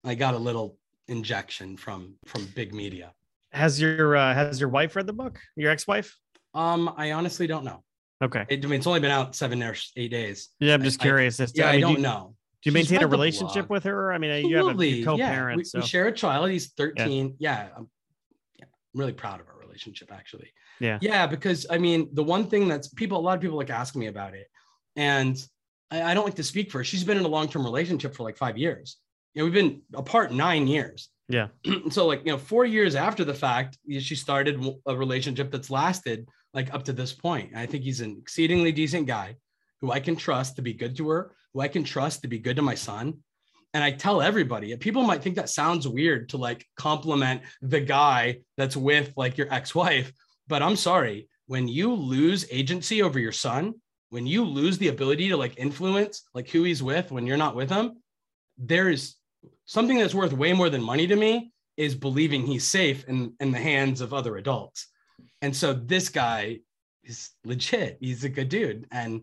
[0.05, 3.13] I got a little injection from from big media.
[3.53, 5.39] Has your uh, has your wife read the book?
[5.57, 6.17] Your ex-wife?
[6.55, 7.83] Um, I honestly don't know.
[8.23, 8.45] Okay.
[8.49, 10.51] It, I mean, it's only been out seven or eight days.
[10.59, 11.41] Yeah, I'm just I, curious.
[11.41, 12.35] I, as to, yeah, I, mean, I don't do you, know.
[12.63, 14.13] Do you maintain a relationship with her?
[14.13, 14.91] I mean, Absolutely.
[14.91, 15.57] you have a co-parent.
[15.57, 15.61] Yeah.
[15.61, 15.81] We, so.
[15.81, 16.51] we, share a child.
[16.51, 17.37] He's 13.
[17.39, 17.51] Yeah.
[17.51, 17.89] yeah, I'm,
[18.59, 20.53] yeah, I'm really proud of our relationship, actually.
[20.79, 20.99] Yeah.
[21.01, 23.97] Yeah, because I mean, the one thing that's people, a lot of people like ask
[23.97, 24.47] me about it,
[24.97, 25.43] and
[25.91, 26.85] I, I don't like to speak for her.
[26.85, 28.97] She's been in a long-term relationship for like five years.
[29.35, 31.09] You know, we've been apart nine years.
[31.29, 31.49] Yeah.
[31.91, 36.29] so like, you know, four years after the fact, she started a relationship that's lasted
[36.53, 37.53] like up to this point.
[37.55, 39.37] I think he's an exceedingly decent guy
[39.81, 42.39] who I can trust to be good to her, who I can trust to be
[42.39, 43.19] good to my son.
[43.73, 48.41] And I tell everybody, people might think that sounds weird to like compliment the guy
[48.57, 50.13] that's with like your ex-wife,
[50.49, 53.75] but I'm sorry, when you lose agency over your son,
[54.11, 57.57] when you lose the ability to like influence like who he's with when you're not
[57.57, 58.03] with him,
[58.59, 59.15] there is
[59.65, 63.53] something that's worth way more than money to me is believing he's safe in, in
[63.53, 64.89] the hands of other adults.
[65.41, 66.59] And so this guy
[67.05, 67.97] is legit.
[68.01, 68.87] He's a good dude.
[68.91, 69.23] And,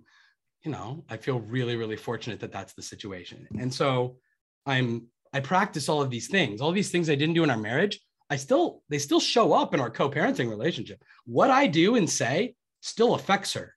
[0.63, 3.47] you know, I feel really, really fortunate that that's the situation.
[3.59, 4.17] And so
[4.65, 7.57] I'm, I practice all of these things, all these things I didn't do in our
[7.57, 7.99] marriage.
[8.29, 11.03] I still, they still show up in our co parenting relationship.
[11.25, 13.76] What I do and say still affects her.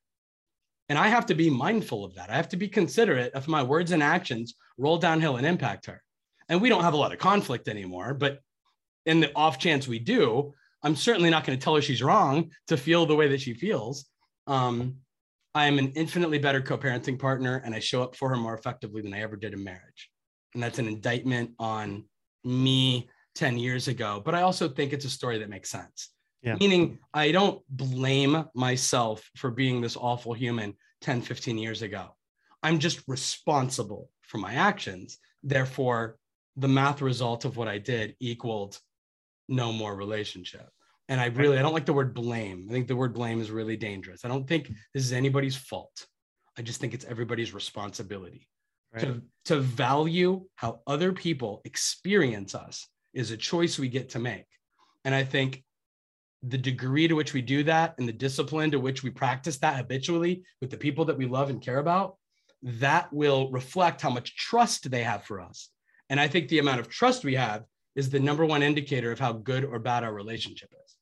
[0.91, 2.31] And I have to be mindful of that.
[2.31, 6.03] I have to be considerate if my words and actions roll downhill and impact her.
[6.49, 8.41] And we don't have a lot of conflict anymore, but
[9.07, 12.51] in the off chance we do, I'm certainly not going to tell her she's wrong
[12.67, 14.07] to feel the way that she feels.
[14.49, 14.97] Um,
[15.55, 19.01] I am an infinitely better co-parenting partner, and I show up for her more effectively
[19.01, 20.11] than I ever did in marriage.
[20.55, 22.05] And that's an indictment on
[22.43, 24.21] me 10 years ago.
[24.25, 26.11] But I also think it's a story that makes sense.
[26.43, 26.57] Yeah.
[26.59, 32.17] Meaning, I don't blame myself for being this awful human 10, 15 years ago.
[32.63, 35.19] I'm just responsible for my actions.
[35.43, 36.17] Therefore,
[36.57, 38.79] the math result of what I did equaled
[39.49, 40.69] no more relationship.
[41.09, 42.69] And I really, I don't like the word blame.
[42.71, 44.25] I think the word blame is really dangerous.
[44.25, 46.07] I don't think this is anybody's fault.
[46.57, 48.47] I just think it's everybody's responsibility.
[48.93, 49.03] Right.
[49.03, 54.47] To, to value how other people experience us is a choice we get to make.
[55.05, 55.65] And I think
[56.43, 59.77] the degree to which we do that and the discipline to which we practice that
[59.77, 62.17] habitually with the people that we love and care about,
[62.63, 65.69] that will reflect how much trust they have for us.
[66.09, 69.19] And I think the amount of trust we have is the number one indicator of
[69.19, 70.97] how good or bad our relationship is.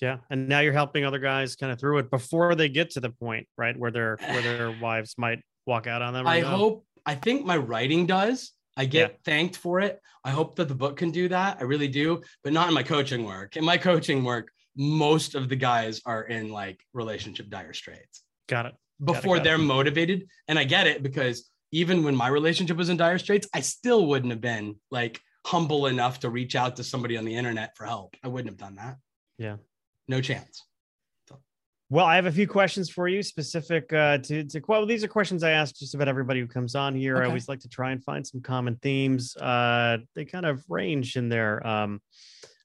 [0.00, 3.00] Yeah, and now you're helping other guys kind of through it before they get to
[3.00, 6.26] the point, right, where their where their wives might walk out on them.
[6.26, 6.48] I no?
[6.48, 6.86] hope.
[7.04, 8.52] I think my writing does.
[8.78, 9.16] I get yeah.
[9.24, 10.00] thanked for it.
[10.24, 11.58] I hope that the book can do that.
[11.60, 13.56] I really do, but not in my coaching work.
[13.56, 18.22] In my coaching work, most of the guys are in like relationship dire straits.
[18.48, 18.74] Got it.
[19.04, 19.58] Before got it, got they're it.
[19.58, 23.60] motivated, and I get it because even when my relationship was in dire straits, I
[23.60, 27.76] still wouldn't have been like humble enough to reach out to somebody on the internet
[27.76, 28.16] for help.
[28.22, 28.96] I wouldn't have done that.
[29.38, 29.56] Yeah.
[30.06, 30.64] No chance.
[31.90, 35.08] Well, I have a few questions for you specific uh, to, to, well, these are
[35.08, 37.16] questions I ask just about everybody who comes on here.
[37.16, 37.24] Okay.
[37.24, 39.34] I always like to try and find some common themes.
[39.36, 42.02] Uh, they kind of range in their, um,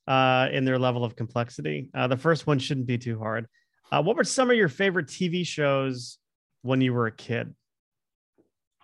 [0.07, 1.89] uh, in their level of complexity.
[1.93, 3.47] Uh, the first one shouldn't be too hard.
[3.93, 6.17] Uh, what were some of your favorite TV shows
[6.61, 7.53] when you were a kid?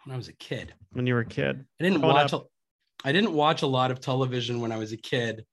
[0.05, 2.31] When I was a kid, When you were a kid, I didn't Growing watch.
[2.33, 2.47] up-
[3.03, 5.45] A, I didn't watch a lot of television when I was a kid.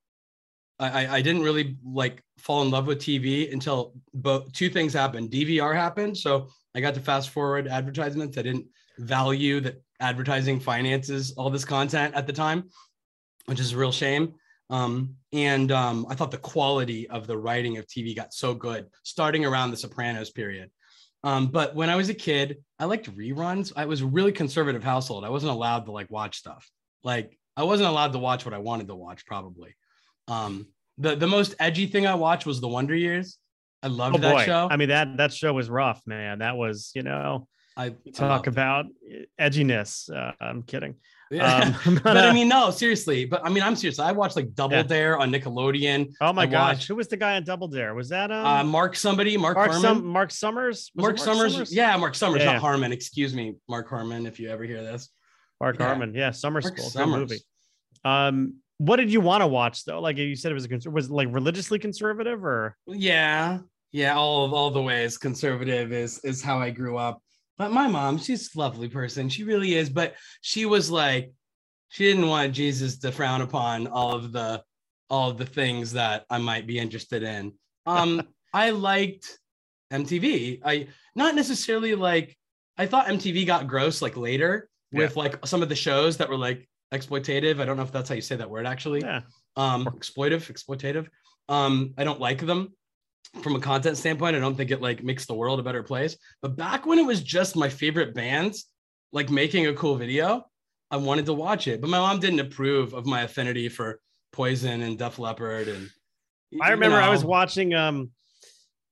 [0.79, 4.93] I, I, I didn't really like fall in love with TV until both two things
[4.93, 5.31] happened.
[5.31, 8.39] DVR happened, so I got to fast forward advertisements.
[8.39, 8.67] I didn't
[8.99, 12.69] value that advertising finances all this content at the time,
[13.47, 14.35] which is a real shame.
[14.69, 18.87] Um, and um, I thought the quality of the writing of TV got so good,
[19.05, 20.71] starting around the Sopranos period.
[21.23, 23.73] Um, but when I was a kid, I liked reruns.
[23.77, 25.25] I was a really conservative household.
[25.25, 26.69] I wasn't allowed to like watch stuff.
[27.03, 29.75] Like I wasn't allowed to watch what I wanted to watch, probably.
[30.29, 30.69] Um,
[30.99, 33.39] the the most edgy thing I watched was The Wonder Years.
[33.83, 34.69] I loved oh that boy, show.
[34.71, 36.39] I mean that that show was rough, man.
[36.41, 38.51] That was you know I talk it.
[38.51, 38.87] about
[39.41, 40.11] edginess.
[40.11, 40.97] Uh, I'm kidding.
[41.31, 41.75] Yeah.
[41.85, 43.25] Um, but I uh, mean, no, seriously.
[43.27, 43.99] But I mean, I'm serious.
[43.99, 44.83] I watched like Double Yeah.
[44.85, 46.13] Dare on Nickelodeon.
[46.21, 47.95] oh my I gosh, watched- who was the guy on Double Dare?
[47.95, 49.83] Was that um, Uh, Mark somebody, Mark, Mark Harmon.
[49.83, 50.91] Sum- Mark Summers?
[50.95, 51.75] Was it Mark, Summers.
[51.75, 52.53] Yeah, Mark Summers, Yeah.
[52.53, 52.93] not Harmon.
[52.93, 54.27] Excuse me, Mark Harmon.
[54.27, 55.11] If you ever hear this,
[55.61, 55.79] Mark.
[55.79, 56.15] Harmon.
[56.15, 57.07] Yeah, Summer Mark School.
[57.07, 57.41] Good movie.
[58.05, 60.01] Um, what did you want to watch though?
[60.01, 63.59] Like you said, it was a cons- was it like religiously conservative or Yeah,
[63.93, 67.23] yeah, all of all the ways conservative is is how I grew up.
[67.59, 69.29] But my mom, she's a lovely person.
[69.29, 69.89] She really is.
[69.89, 71.33] But she was like,
[71.89, 74.63] she didn't want Jesus to frown upon all of the
[75.09, 77.53] all of the things that I might be interested in.
[77.87, 79.39] Um, I liked
[79.93, 80.61] MTV.
[80.65, 82.37] I not necessarily like
[82.77, 86.37] I thought MTV got gross like later with like some of the shows that were
[86.37, 87.61] like exploitative.
[87.61, 89.23] I don't know if that's how you say that word actually yeah?
[89.57, 91.09] um exploitive exploitative
[91.49, 92.73] um i don't like them
[93.43, 96.17] from a content standpoint i don't think it like makes the world a better place
[96.43, 98.67] but back when it was just my favorite bands
[99.13, 100.45] like making a cool video
[100.91, 104.01] i wanted to watch it but my mom didn't approve of my affinity for
[104.33, 105.89] poison and def leppard and
[106.63, 108.11] I you remember I was watching um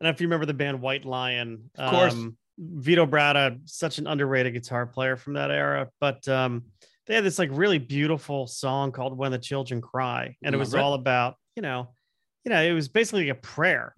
[0.00, 1.70] I don't know if you remember the band White Lion.
[1.76, 2.12] Of course.
[2.12, 5.88] Um, Vito Bratta, such an underrated guitar player from that era.
[6.00, 6.64] But um
[7.06, 10.36] they had this like really beautiful song called When the Children Cry.
[10.42, 11.88] And it was all about, you know,
[12.44, 13.94] you know, it was basically a prayer.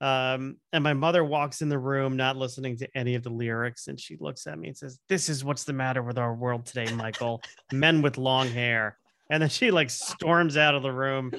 [0.00, 3.88] Um, and my mother walks in the room not listening to any of the lyrics,
[3.88, 6.66] and she looks at me and says, This is what's the matter with our world
[6.66, 7.42] today, Michael.
[7.72, 8.96] Men with long hair.
[9.30, 11.32] And then she like storms out of the room.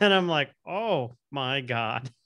[0.00, 2.10] And I'm like, oh my God.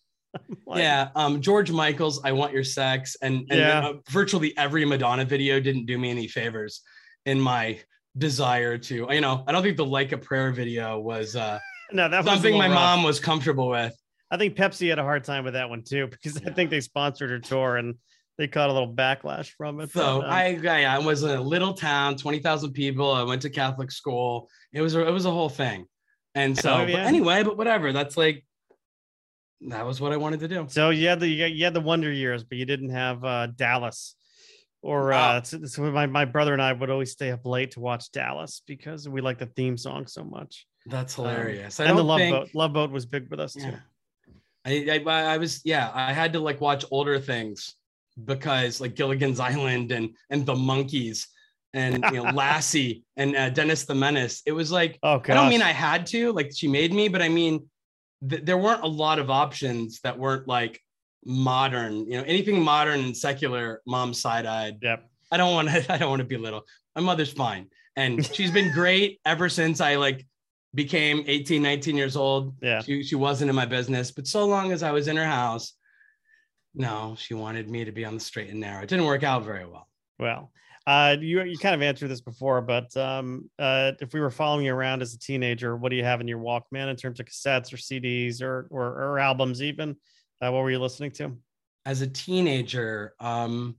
[0.64, 3.80] Like, yeah um george michael's i want your sex and, and Yeah.
[3.88, 6.82] uh, virtually every madonna video didn't do me any favors
[7.26, 7.80] in my
[8.18, 11.58] desire to you know i don't think the like a prayer video was uh
[11.92, 12.74] No, that was something my rough.
[12.74, 13.96] mom was comfortable with
[14.30, 16.80] I think Pepsi had a hard time with that one too, because I think they
[16.80, 17.96] sponsored her tour and
[18.38, 19.90] they caught a little backlash from it.
[19.90, 23.10] So but, um, I, I I was in a little town, twenty thousand people.
[23.10, 24.48] I went to Catholic school.
[24.72, 25.86] It was a, it was a whole thing,
[26.36, 27.92] and so Oh, but anyway, but whatever.
[27.92, 28.44] That's like
[29.62, 30.66] that was what I wanted to do.
[30.68, 33.24] so you had the you had- you had the Wonder Years, but you didn't have
[33.24, 34.14] uh, Dallas.
[34.82, 35.36] Or Wow.
[35.36, 38.10] uh, so, so my my brother and I would always stay up late to watch
[38.12, 40.66] Dallas because we like the theme song so much.
[40.86, 41.78] That's Um, hilarious.
[41.80, 42.34] I and the Love think.
[42.34, 43.74] Boat, Love Boat was big with us too.
[44.64, 45.90] I, I I was yeah.
[45.94, 47.74] I had to like watch older things
[48.24, 51.26] because like Gilligan's Island and and the Monkees
[51.74, 54.42] and you know Lassie and uh, Dennis the Menace.
[54.46, 55.30] It was like Oh, gosh.
[55.30, 57.68] I don't mean I had to, like she made me, but I mean
[58.28, 60.80] th- there weren't a lot of options that weren't like
[61.24, 62.06] modern.
[62.06, 64.78] You know, anything modern and secular, mom side eyed.
[64.82, 65.08] Yep.
[65.32, 65.92] I don't want to.
[65.92, 66.62] I don't want to belittle.
[66.96, 70.26] My mother's fine, and she's been great ever since I like
[70.74, 72.54] became 18, 19 years old.
[72.62, 72.82] Yeah.
[72.82, 75.74] She she wasn't in my business, but so long as I was in her house,
[76.74, 78.82] no, she wanted me to be on the straight and narrow.
[78.82, 79.88] It didn't work out very well.
[80.18, 80.52] Well,
[80.86, 84.66] uh, you you kind of answered this before, but um, uh, if we were following
[84.66, 87.26] you around as a teenager, what do you have in your Walkman in terms of
[87.26, 89.62] cassettes or CDs or or, or albums?
[89.62, 89.96] Even
[90.40, 91.36] uh, what were you listening to?
[91.86, 93.74] as a teenager, um,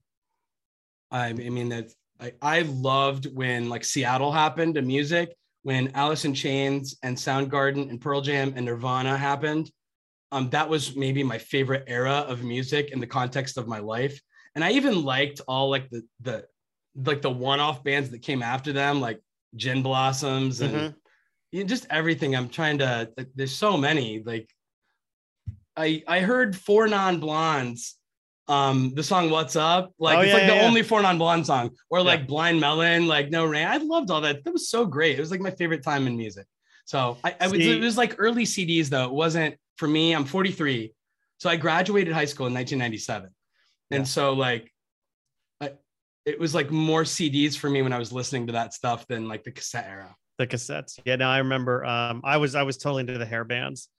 [1.12, 6.26] I, I mean that I, I loved when like Seattle happened to music, when Alice
[6.26, 9.72] in Chains and Soundgarden and Pearl Jam and Nirvana happened.
[10.32, 14.20] Um, that was maybe my favorite era of music in the context of my life.
[14.56, 16.46] And I even liked all like the the
[16.96, 19.20] like the one-off bands that came after them, like
[19.56, 20.96] Gin Blossoms and Mhm.
[21.52, 22.36] you know, just everything.
[22.36, 23.12] I'm trying to.
[23.36, 24.24] There's so many.
[24.26, 24.50] Like,
[25.76, 27.96] I I heard Four Non Blondes,
[28.48, 30.68] um, the song "What's Up." Like, Oh, it's yeah, like yeah, the yeah.
[30.68, 33.68] only Four Non Blonde song, or like Blind Melon, like No Rain.
[33.68, 34.44] I loved all that.
[34.44, 35.18] That was so great.
[35.18, 36.46] It was like my favorite time in music.
[36.86, 37.60] So I, I was.
[37.60, 39.06] It was like early CDs though.
[39.06, 40.14] It wasn't for me.
[40.14, 40.94] I'm 43,
[41.38, 43.30] so I graduated high school in 1997,
[43.90, 43.98] Yeah.
[43.98, 44.72] and so like.
[45.62, 45.74] I,
[46.26, 49.28] it was like more CDs for me when I was listening to that stuff than
[49.28, 50.16] like the cassette era.
[50.38, 51.00] The cassettes.
[51.06, 51.86] Yeah, now I remember.
[51.86, 53.90] Um, I was I was totally into the hair bands.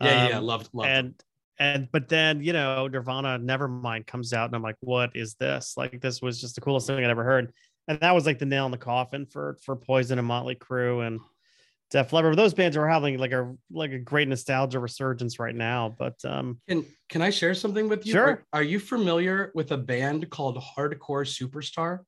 [0.00, 0.88] Yeah, yeah, Um, loved, loved.
[0.88, 1.14] and
[1.58, 5.74] and but then you know Nirvana Nevermind comes out and I'm like, what is this?
[5.76, 7.52] Like this was just the coolest thing I'd ever heard,
[7.88, 11.06] and that was like the nail in the coffin for for Poison and Motley Crue
[11.06, 11.20] and
[11.90, 12.36] Def Leppard.
[12.36, 15.94] Those bands are having like a like a great nostalgia resurgence right now.
[15.96, 18.12] But um, can can I share something with you?
[18.14, 18.26] Sure.
[18.26, 22.00] Are, are you familiar with a band called Hardcore Superstar?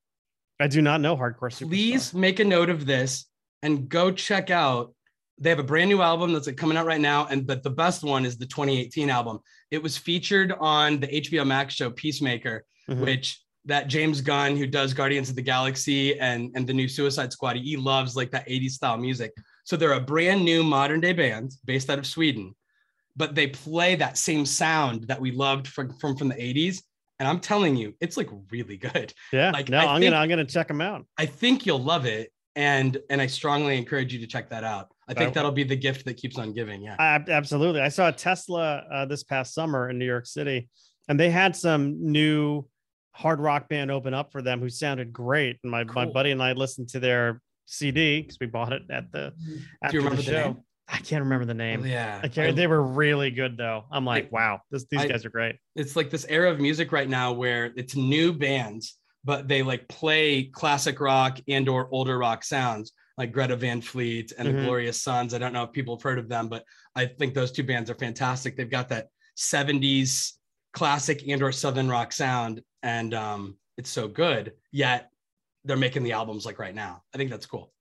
[0.58, 1.68] I do not know Hardcore Superstar.
[1.68, 3.26] Please make a note of this
[3.62, 4.92] and go check out.
[5.38, 7.70] They have a brand new album that's like coming out right now, and but the
[7.70, 9.38] best one is the 2018 album.
[9.70, 13.00] It was featured on the HBO Max show Peacemaker, Mhm.
[13.00, 17.32] which that James Gunn, who does Guardians of the Galaxy and and the new Suicide
[17.32, 19.32] Squad, he loves like that 80s style music.
[19.64, 22.54] So they're a brand new modern day band based out of Sweden,
[23.16, 26.82] but they play that same sound that we loved from from, from the 80s.
[27.18, 29.12] And I'm telling you, it's like really good.
[29.32, 31.04] yeah, like, no, I I'm think- gonna I'm gonna check them out.
[31.18, 32.32] I think you'll love it.
[32.54, 34.88] And and I strongly encourage you to check that out.
[35.08, 36.82] I think that'll be the gift that keeps on giving.
[36.82, 36.96] Yeah.
[36.98, 37.80] I, absolutely.
[37.80, 40.68] I saw a Tesla uh, this past summer in New York City,
[41.08, 42.66] and they had some new
[43.12, 45.58] hard rock band open up for them who sounded great.
[45.62, 49.12] And my, my buddy and I listened to their CD because we bought it at
[49.12, 49.32] the
[49.82, 50.44] after remember the the show.
[50.44, 50.56] name?
[50.88, 51.84] I can't remember the name.
[51.84, 52.20] yeah.
[52.22, 53.84] I they were really good though.
[53.90, 55.56] I'm like, I- wow, this, these I- guys are great.
[55.74, 59.88] it's like this era of music right now where it's new bands, but they like
[59.88, 64.52] play classic rock and or older rock sounds like Greta Van Fleet and Mhm.
[64.52, 65.32] the Glorious Sons.
[65.34, 66.64] I don't know if people have heard of them, but
[66.94, 68.56] I think those two bands are fantastic.
[68.56, 70.38] They've got that 70s
[70.72, 74.52] classic and or southern rock sound and um it's so good.
[74.72, 75.10] Yet
[75.64, 77.02] they're making the albums like right now.
[77.14, 77.72] I think that's cool.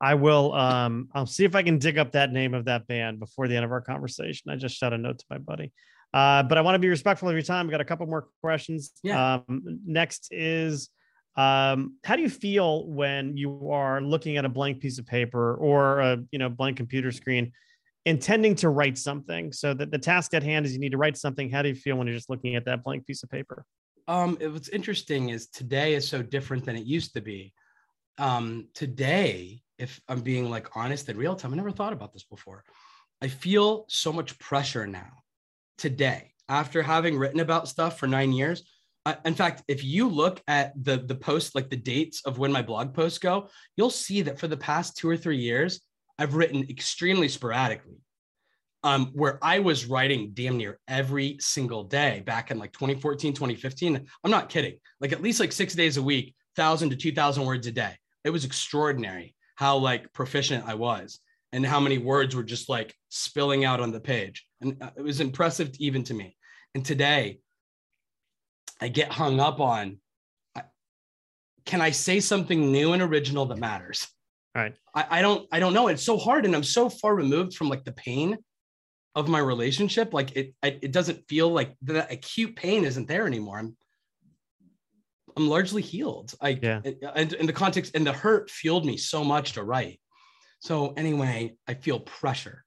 [0.00, 0.52] I will.
[0.54, 3.56] Um, I'll see if I can dig up that name of that band before the
[3.56, 4.50] end of our conversation.
[4.50, 5.72] I just shot a note to my buddy.
[6.14, 7.66] Uh, but I want to be respectful of your time.
[7.66, 8.92] We got a couple more questions.
[9.02, 9.42] Yeah.
[9.48, 10.88] Um, next is,
[11.38, 15.54] um, how do you feel when you are looking at a blank piece of paper
[15.54, 17.52] or a you know blank computer screen,
[18.04, 19.52] intending to write something?
[19.52, 21.48] So that the task at hand is you need to write something.
[21.48, 23.64] How do you feel when you're just looking at that blank piece of paper?
[24.08, 27.52] Um, what's interesting is today is so different than it used to be.
[28.18, 32.24] Um, today, if I'm being like honest and real time, I never thought about this
[32.24, 32.64] before.
[33.22, 35.22] I feel so much pressure now
[35.76, 38.64] today after having written about stuff for nine years.
[39.24, 42.62] In fact, if you look at the the post, like the dates of when my
[42.62, 45.80] blog posts go, you'll see that for the past two or three years,
[46.18, 47.98] I've written extremely sporadically
[48.84, 54.06] um, where I was writing damn near every single day back in like 2014, 2015.
[54.24, 54.78] I'm not kidding.
[55.00, 57.94] Like at least like six days a week, thousand to two thousand words a day.
[58.24, 61.18] It was extraordinary how like proficient I was
[61.52, 64.46] and how many words were just like spilling out on the page.
[64.60, 66.36] And uh, it was impressive even to me.
[66.74, 67.38] And today,
[68.80, 69.98] I get hung up on.
[71.66, 74.06] Can I say something new and original that matters?
[74.54, 74.74] Right.
[74.94, 75.46] I, I don't.
[75.52, 75.88] I don't know.
[75.88, 78.38] It's so hard, and I'm so far removed from like the pain
[79.14, 80.14] of my relationship.
[80.14, 80.54] Like it.
[80.62, 83.58] I, it doesn't feel like the acute pain isn't there anymore.
[83.58, 83.76] I'm.
[85.36, 86.34] I'm largely healed.
[86.40, 86.80] I Yeah.
[87.14, 90.00] and in the context and the hurt fueled me so much to write.
[90.60, 92.64] So anyway, I feel pressure.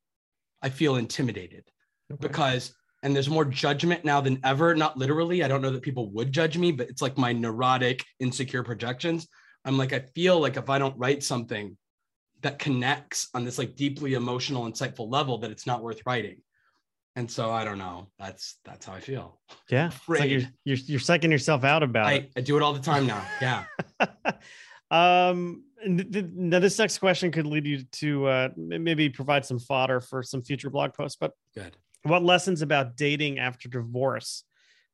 [0.62, 1.66] I feel intimidated
[2.14, 2.28] Okay.
[2.28, 4.76] because and there's more judgment now than ever.
[4.76, 8.04] Not literally i don't know that people would judge me but it's like my neurotic
[8.20, 9.28] insecure projections.
[9.66, 11.78] I'm like i feel like if i don't write something
[12.42, 16.38] that connects on this like deeply emotional insightful level that it's not worth writing.
[17.16, 18.08] And so i don't know.
[18.20, 19.40] That's that's how i feel.
[19.70, 19.88] Yeah.
[19.88, 22.30] It's like you're, you're you're psyching yourself out about it.
[22.36, 23.26] I, I do it all the time now.
[23.42, 23.66] Yeah.
[24.92, 29.46] Um and th- th- now this next question could lead you to uh maybe provide
[29.46, 34.44] some fodder for some future blog posts but good what lessons about dating after divorce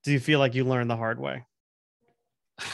[0.03, 1.45] do you feel like you learned the hard way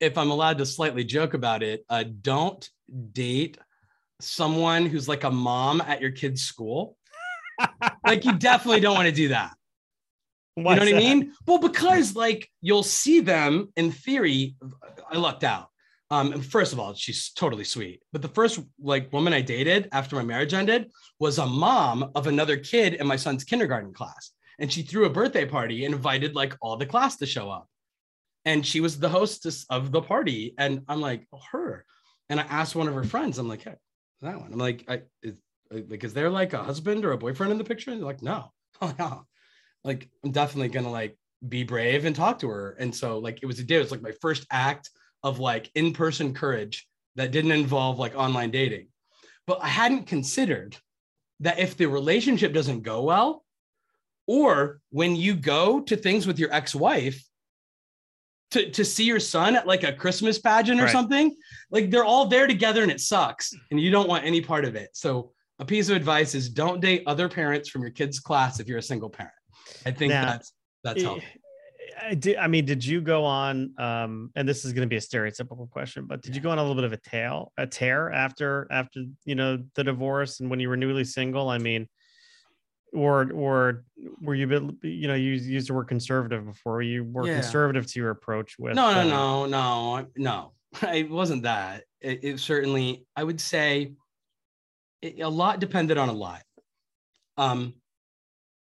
[0.00, 2.70] if i'm allowed to slightly joke about it uh, don't
[3.12, 3.58] date
[4.20, 6.96] someone who's like a mom at your kid's school
[8.06, 9.52] like you definitely don't want to do that
[10.56, 11.34] You know what I mean?
[11.46, 14.56] Well, because like you'll see them in theory.
[15.10, 15.68] I lucked out.
[16.10, 18.00] Um, first of all, she's totally sweet.
[18.12, 22.26] But the first like woman I dated after my marriage ended was a mom of
[22.26, 24.30] another kid in my son's kindergarten class.
[24.58, 27.68] And she threw a birthday party and invited like all the class to show up.
[28.44, 30.54] And she was the hostess of the party.
[30.58, 31.84] And I'm like, oh, her.
[32.28, 33.74] And I asked one of her friends, I'm like, hey,
[34.22, 34.52] that one.
[34.52, 35.34] I'm like, I is
[35.70, 37.90] like, is there like a husband or a boyfriend in the picture?
[37.90, 38.52] And they're like, no.
[38.82, 39.26] Oh no
[39.86, 41.16] like I'm definitely gonna like
[41.48, 42.76] be brave and talk to her.
[42.78, 44.90] And so like it was a day, it was like my first act
[45.26, 48.86] of like in-person courage that didn't involve like online dating.
[49.48, 50.76] But I hadn't considered
[51.40, 53.44] that if the relationship doesn't go well,
[54.28, 57.20] or when you go to things with your ex-wife
[58.52, 60.92] to, to see your son at like a Christmas pageant or Right.
[60.92, 61.34] something,
[61.72, 64.76] like they're all there together and it sucks and you don't want any part of
[64.76, 64.90] it.
[64.92, 68.68] So a piece of advice is don't date other parents from your kid's class if
[68.68, 69.34] you're a single parent.
[69.84, 70.52] I think Now, that's
[70.84, 71.24] that's helped.
[72.06, 72.36] I did.
[72.36, 73.74] I mean, did you go on?
[73.78, 76.58] Um, and this is going to be a stereotypical question, but did you go on
[76.58, 80.48] a little bit of a tail, a tear after after you know the divorce and
[80.48, 81.48] when you were newly single?
[81.48, 81.88] I mean,
[82.92, 83.84] or or
[84.20, 86.82] were you a bit you know you used the word conservative before?
[86.82, 87.34] You were Yeah.
[87.34, 88.74] conservative to your approach with?
[88.74, 90.52] No, no, uh, no, no, no.
[90.94, 91.84] It wasn't that.
[92.00, 93.94] It, it certainly, I would say,
[95.02, 96.42] it, a lot depended on a lot.
[97.38, 97.74] Um,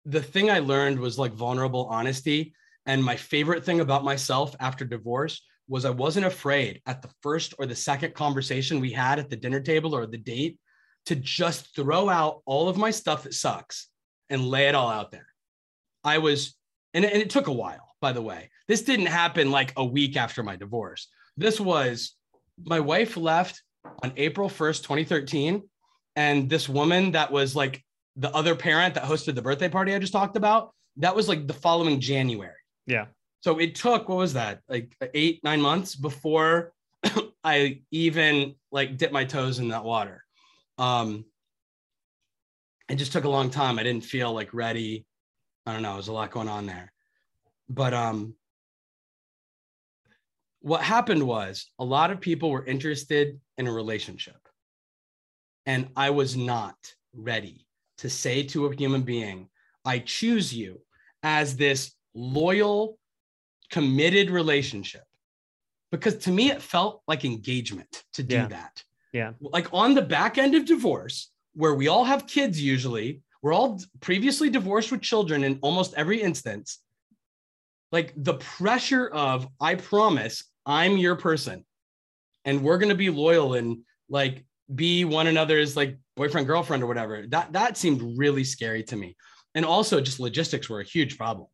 [0.05, 2.53] the thing I learned was like vulnerable honesty,
[2.85, 7.55] and my favorite thing about myself after divorce was I wasn't afraid at the first
[7.57, 10.59] or the second conversation we had at the dinner table or the date
[11.07, 13.87] to just throw out all of my stuff that sucks
[14.29, 15.27] and lay it all out there.
[16.03, 16.55] I was,
[16.93, 18.49] and, and it took a while, by the way.
[18.67, 21.07] This didn't happen like a week after my divorce.
[21.37, 22.15] This was
[22.63, 23.61] my wife left
[24.03, 25.63] on April 1st, 2013.
[26.15, 27.83] And this woman that was like
[28.15, 31.47] the other parent that hosted the birthday party I just talked about, that was like
[31.47, 32.53] the following January.
[32.87, 33.05] Yeah.
[33.41, 36.73] So it took, what was that, like eight, nine months before
[37.43, 40.23] I even like dipped my toes in that water.
[40.77, 41.25] Um,
[42.89, 43.79] it just took a long time.
[43.79, 45.05] I didn't feel like ready.
[45.65, 45.93] I don't know.
[45.93, 46.91] There's a lot going on there.
[47.69, 48.35] But um,
[50.61, 54.37] what happened was a lot of people were interested in a relationship.
[55.65, 56.75] And I was not
[57.13, 57.65] ready
[57.99, 59.49] to say to a human being,
[59.83, 60.81] I choose you
[61.23, 62.97] as this loyal,
[63.69, 65.03] committed relationship.
[65.91, 68.47] Because to me, it felt like engagement to do Yeah.
[68.47, 68.83] that.
[69.13, 69.33] Yeah.
[69.39, 73.79] Like on the back end of divorce, where we all have kids usually, we're all
[74.01, 76.79] previously divorced with children in almost every instance.
[77.91, 81.65] Like the pressure of, I promise I'm your person
[82.43, 84.43] and we're going to be loyal and like
[84.73, 87.25] be one another's like boyfriend, girlfriend, or whatever.
[87.27, 89.15] That, that seemed really scary to me.
[89.53, 91.47] And also, just logistics were a huge problem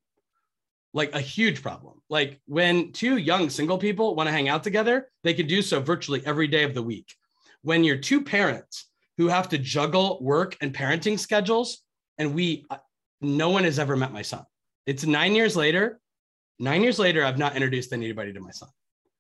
[0.94, 2.02] like a huge problem.
[2.10, 5.80] Like when two young single people want to hang out together, they can do so
[5.80, 7.14] virtually every day of the week.
[7.62, 8.88] When you're two parents
[9.18, 11.84] who have to juggle work and parenting schedules,
[12.18, 12.78] and we, uh,
[13.22, 14.44] no one has ever met my son.
[14.86, 16.00] It's nine years later.
[16.60, 18.70] Nine years later, I've not introduced anybody to my son.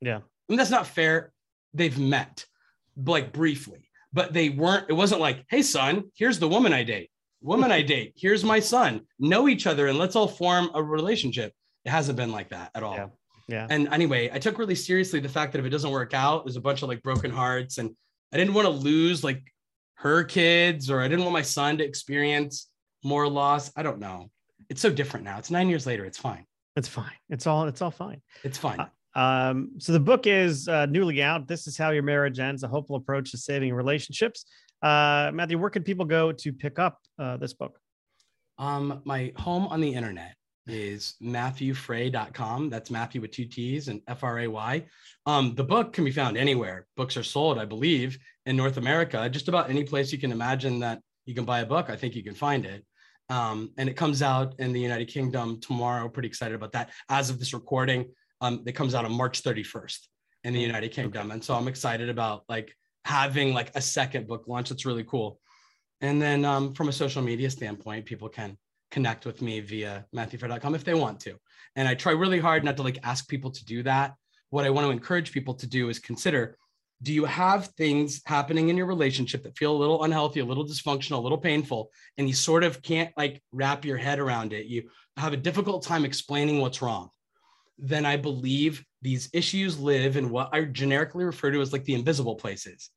[0.01, 0.19] Yeah.
[0.49, 1.32] And that's not fair.
[1.74, 2.45] They've met
[3.05, 7.09] like briefly, but they weren't, it wasn't like, hey, son, here's the woman I date.
[7.41, 9.01] Woman I date, here's my son.
[9.19, 11.53] Know each other and let's all form a relationship.
[11.86, 12.95] It hasn't been like that at all.
[12.95, 13.07] Yeah.
[13.47, 13.67] Yeah.
[13.69, 16.55] And anyway, I took really seriously the fact that if it doesn't work out, there's
[16.55, 17.77] a bunch of like broken hearts.
[17.77, 17.95] And
[18.32, 19.43] I didn't want to lose like
[19.95, 22.69] her kids or I didn't want my son to experience
[23.03, 23.71] more loss.
[23.75, 24.29] I don't know.
[24.69, 25.38] It's so different now.
[25.38, 26.05] It's nine years later.
[26.05, 26.45] It's fine.
[26.77, 27.11] It's fine.
[27.29, 27.67] It's all.
[27.67, 28.21] It's all fine.
[28.43, 28.88] It's fine.
[29.13, 31.45] Um, so the book is uh, newly out.
[31.45, 34.45] This is how your marriage ends: a hopeful approach to saving relationships.
[34.82, 37.77] Uh, Matthew, where can people go to pick up uh, this book?
[38.57, 40.36] Um, my home on the internet
[40.72, 42.69] is matthewfray.com.
[42.69, 44.86] That's Matthew with two T's and F R A Y.
[45.26, 46.88] Um, the book can be found anywhere.
[46.95, 49.30] Books are sold, I believe, in North America.
[49.30, 52.15] Just about any place you can imagine that you can buy a book, I think
[52.15, 52.86] you can find it.
[53.30, 56.09] Um, and it comes out in the United Kingdom tomorrow.
[56.09, 56.89] Pretty excited about that.
[57.09, 58.09] As of this recording,
[58.41, 59.99] um, it comes out on March 31st
[60.43, 61.32] in the United Kingdom.
[61.32, 64.69] And so I'm excited about like having like a second book launch.
[64.69, 65.39] That's really cool.
[66.01, 68.57] And then um, from a social media standpoint, people can
[68.92, 71.36] connect with me via matthewfray.com if they want to.
[71.76, 74.14] And I try really hard not to like ask people to do that.
[74.50, 76.58] What I want to encourage people to do is consider
[77.04, 80.66] do you have things happening in your relationship that feel a little unhealthy, a little
[80.66, 84.68] dysfunctional, a little painful, and you sort of can't like wrap your head around it?
[84.68, 84.84] You
[85.18, 87.10] have a difficult time explaining what's wrong.
[87.80, 91.96] Then I believe these issues live in what I generically refer to as like the
[91.96, 92.92] invisible places.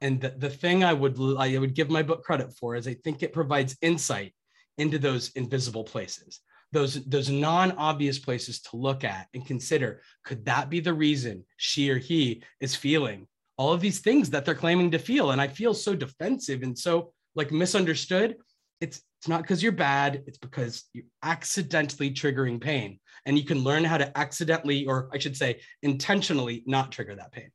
[0.00, 2.94] And the, the thing I would I would give my book credit for is I
[2.94, 4.32] think it provides insight
[4.80, 6.40] into those invisible places,
[6.72, 10.02] those those non-obvious places to look at and consider.
[10.24, 14.44] Could that be the reason she or he is feeling all of these things that
[14.44, 15.30] they're claiming to feel?
[15.30, 18.36] And I feel so defensive and so like misunderstood.
[18.80, 20.22] It's it's not because you're bad.
[20.26, 25.18] It's because you're accidentally triggering pain, and you can learn how to accidentally, or I
[25.18, 27.50] should say, intentionally, not trigger that pain.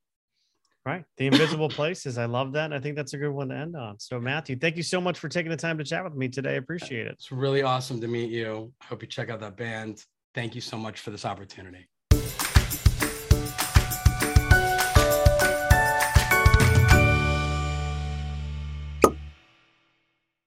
[0.85, 1.03] Right.
[1.17, 2.19] The invisible places.
[2.19, 2.65] I love that.
[2.65, 3.99] And I think that's a good one to end on.
[3.99, 6.51] So, Matthew, thank you so much for taking the time to chat with me today.
[6.51, 7.13] I appreciate it.
[7.13, 8.71] It's really awesome to meet you.
[8.81, 10.03] I hope you check out that band.
[10.35, 11.87] Thank you so much for this opportunity.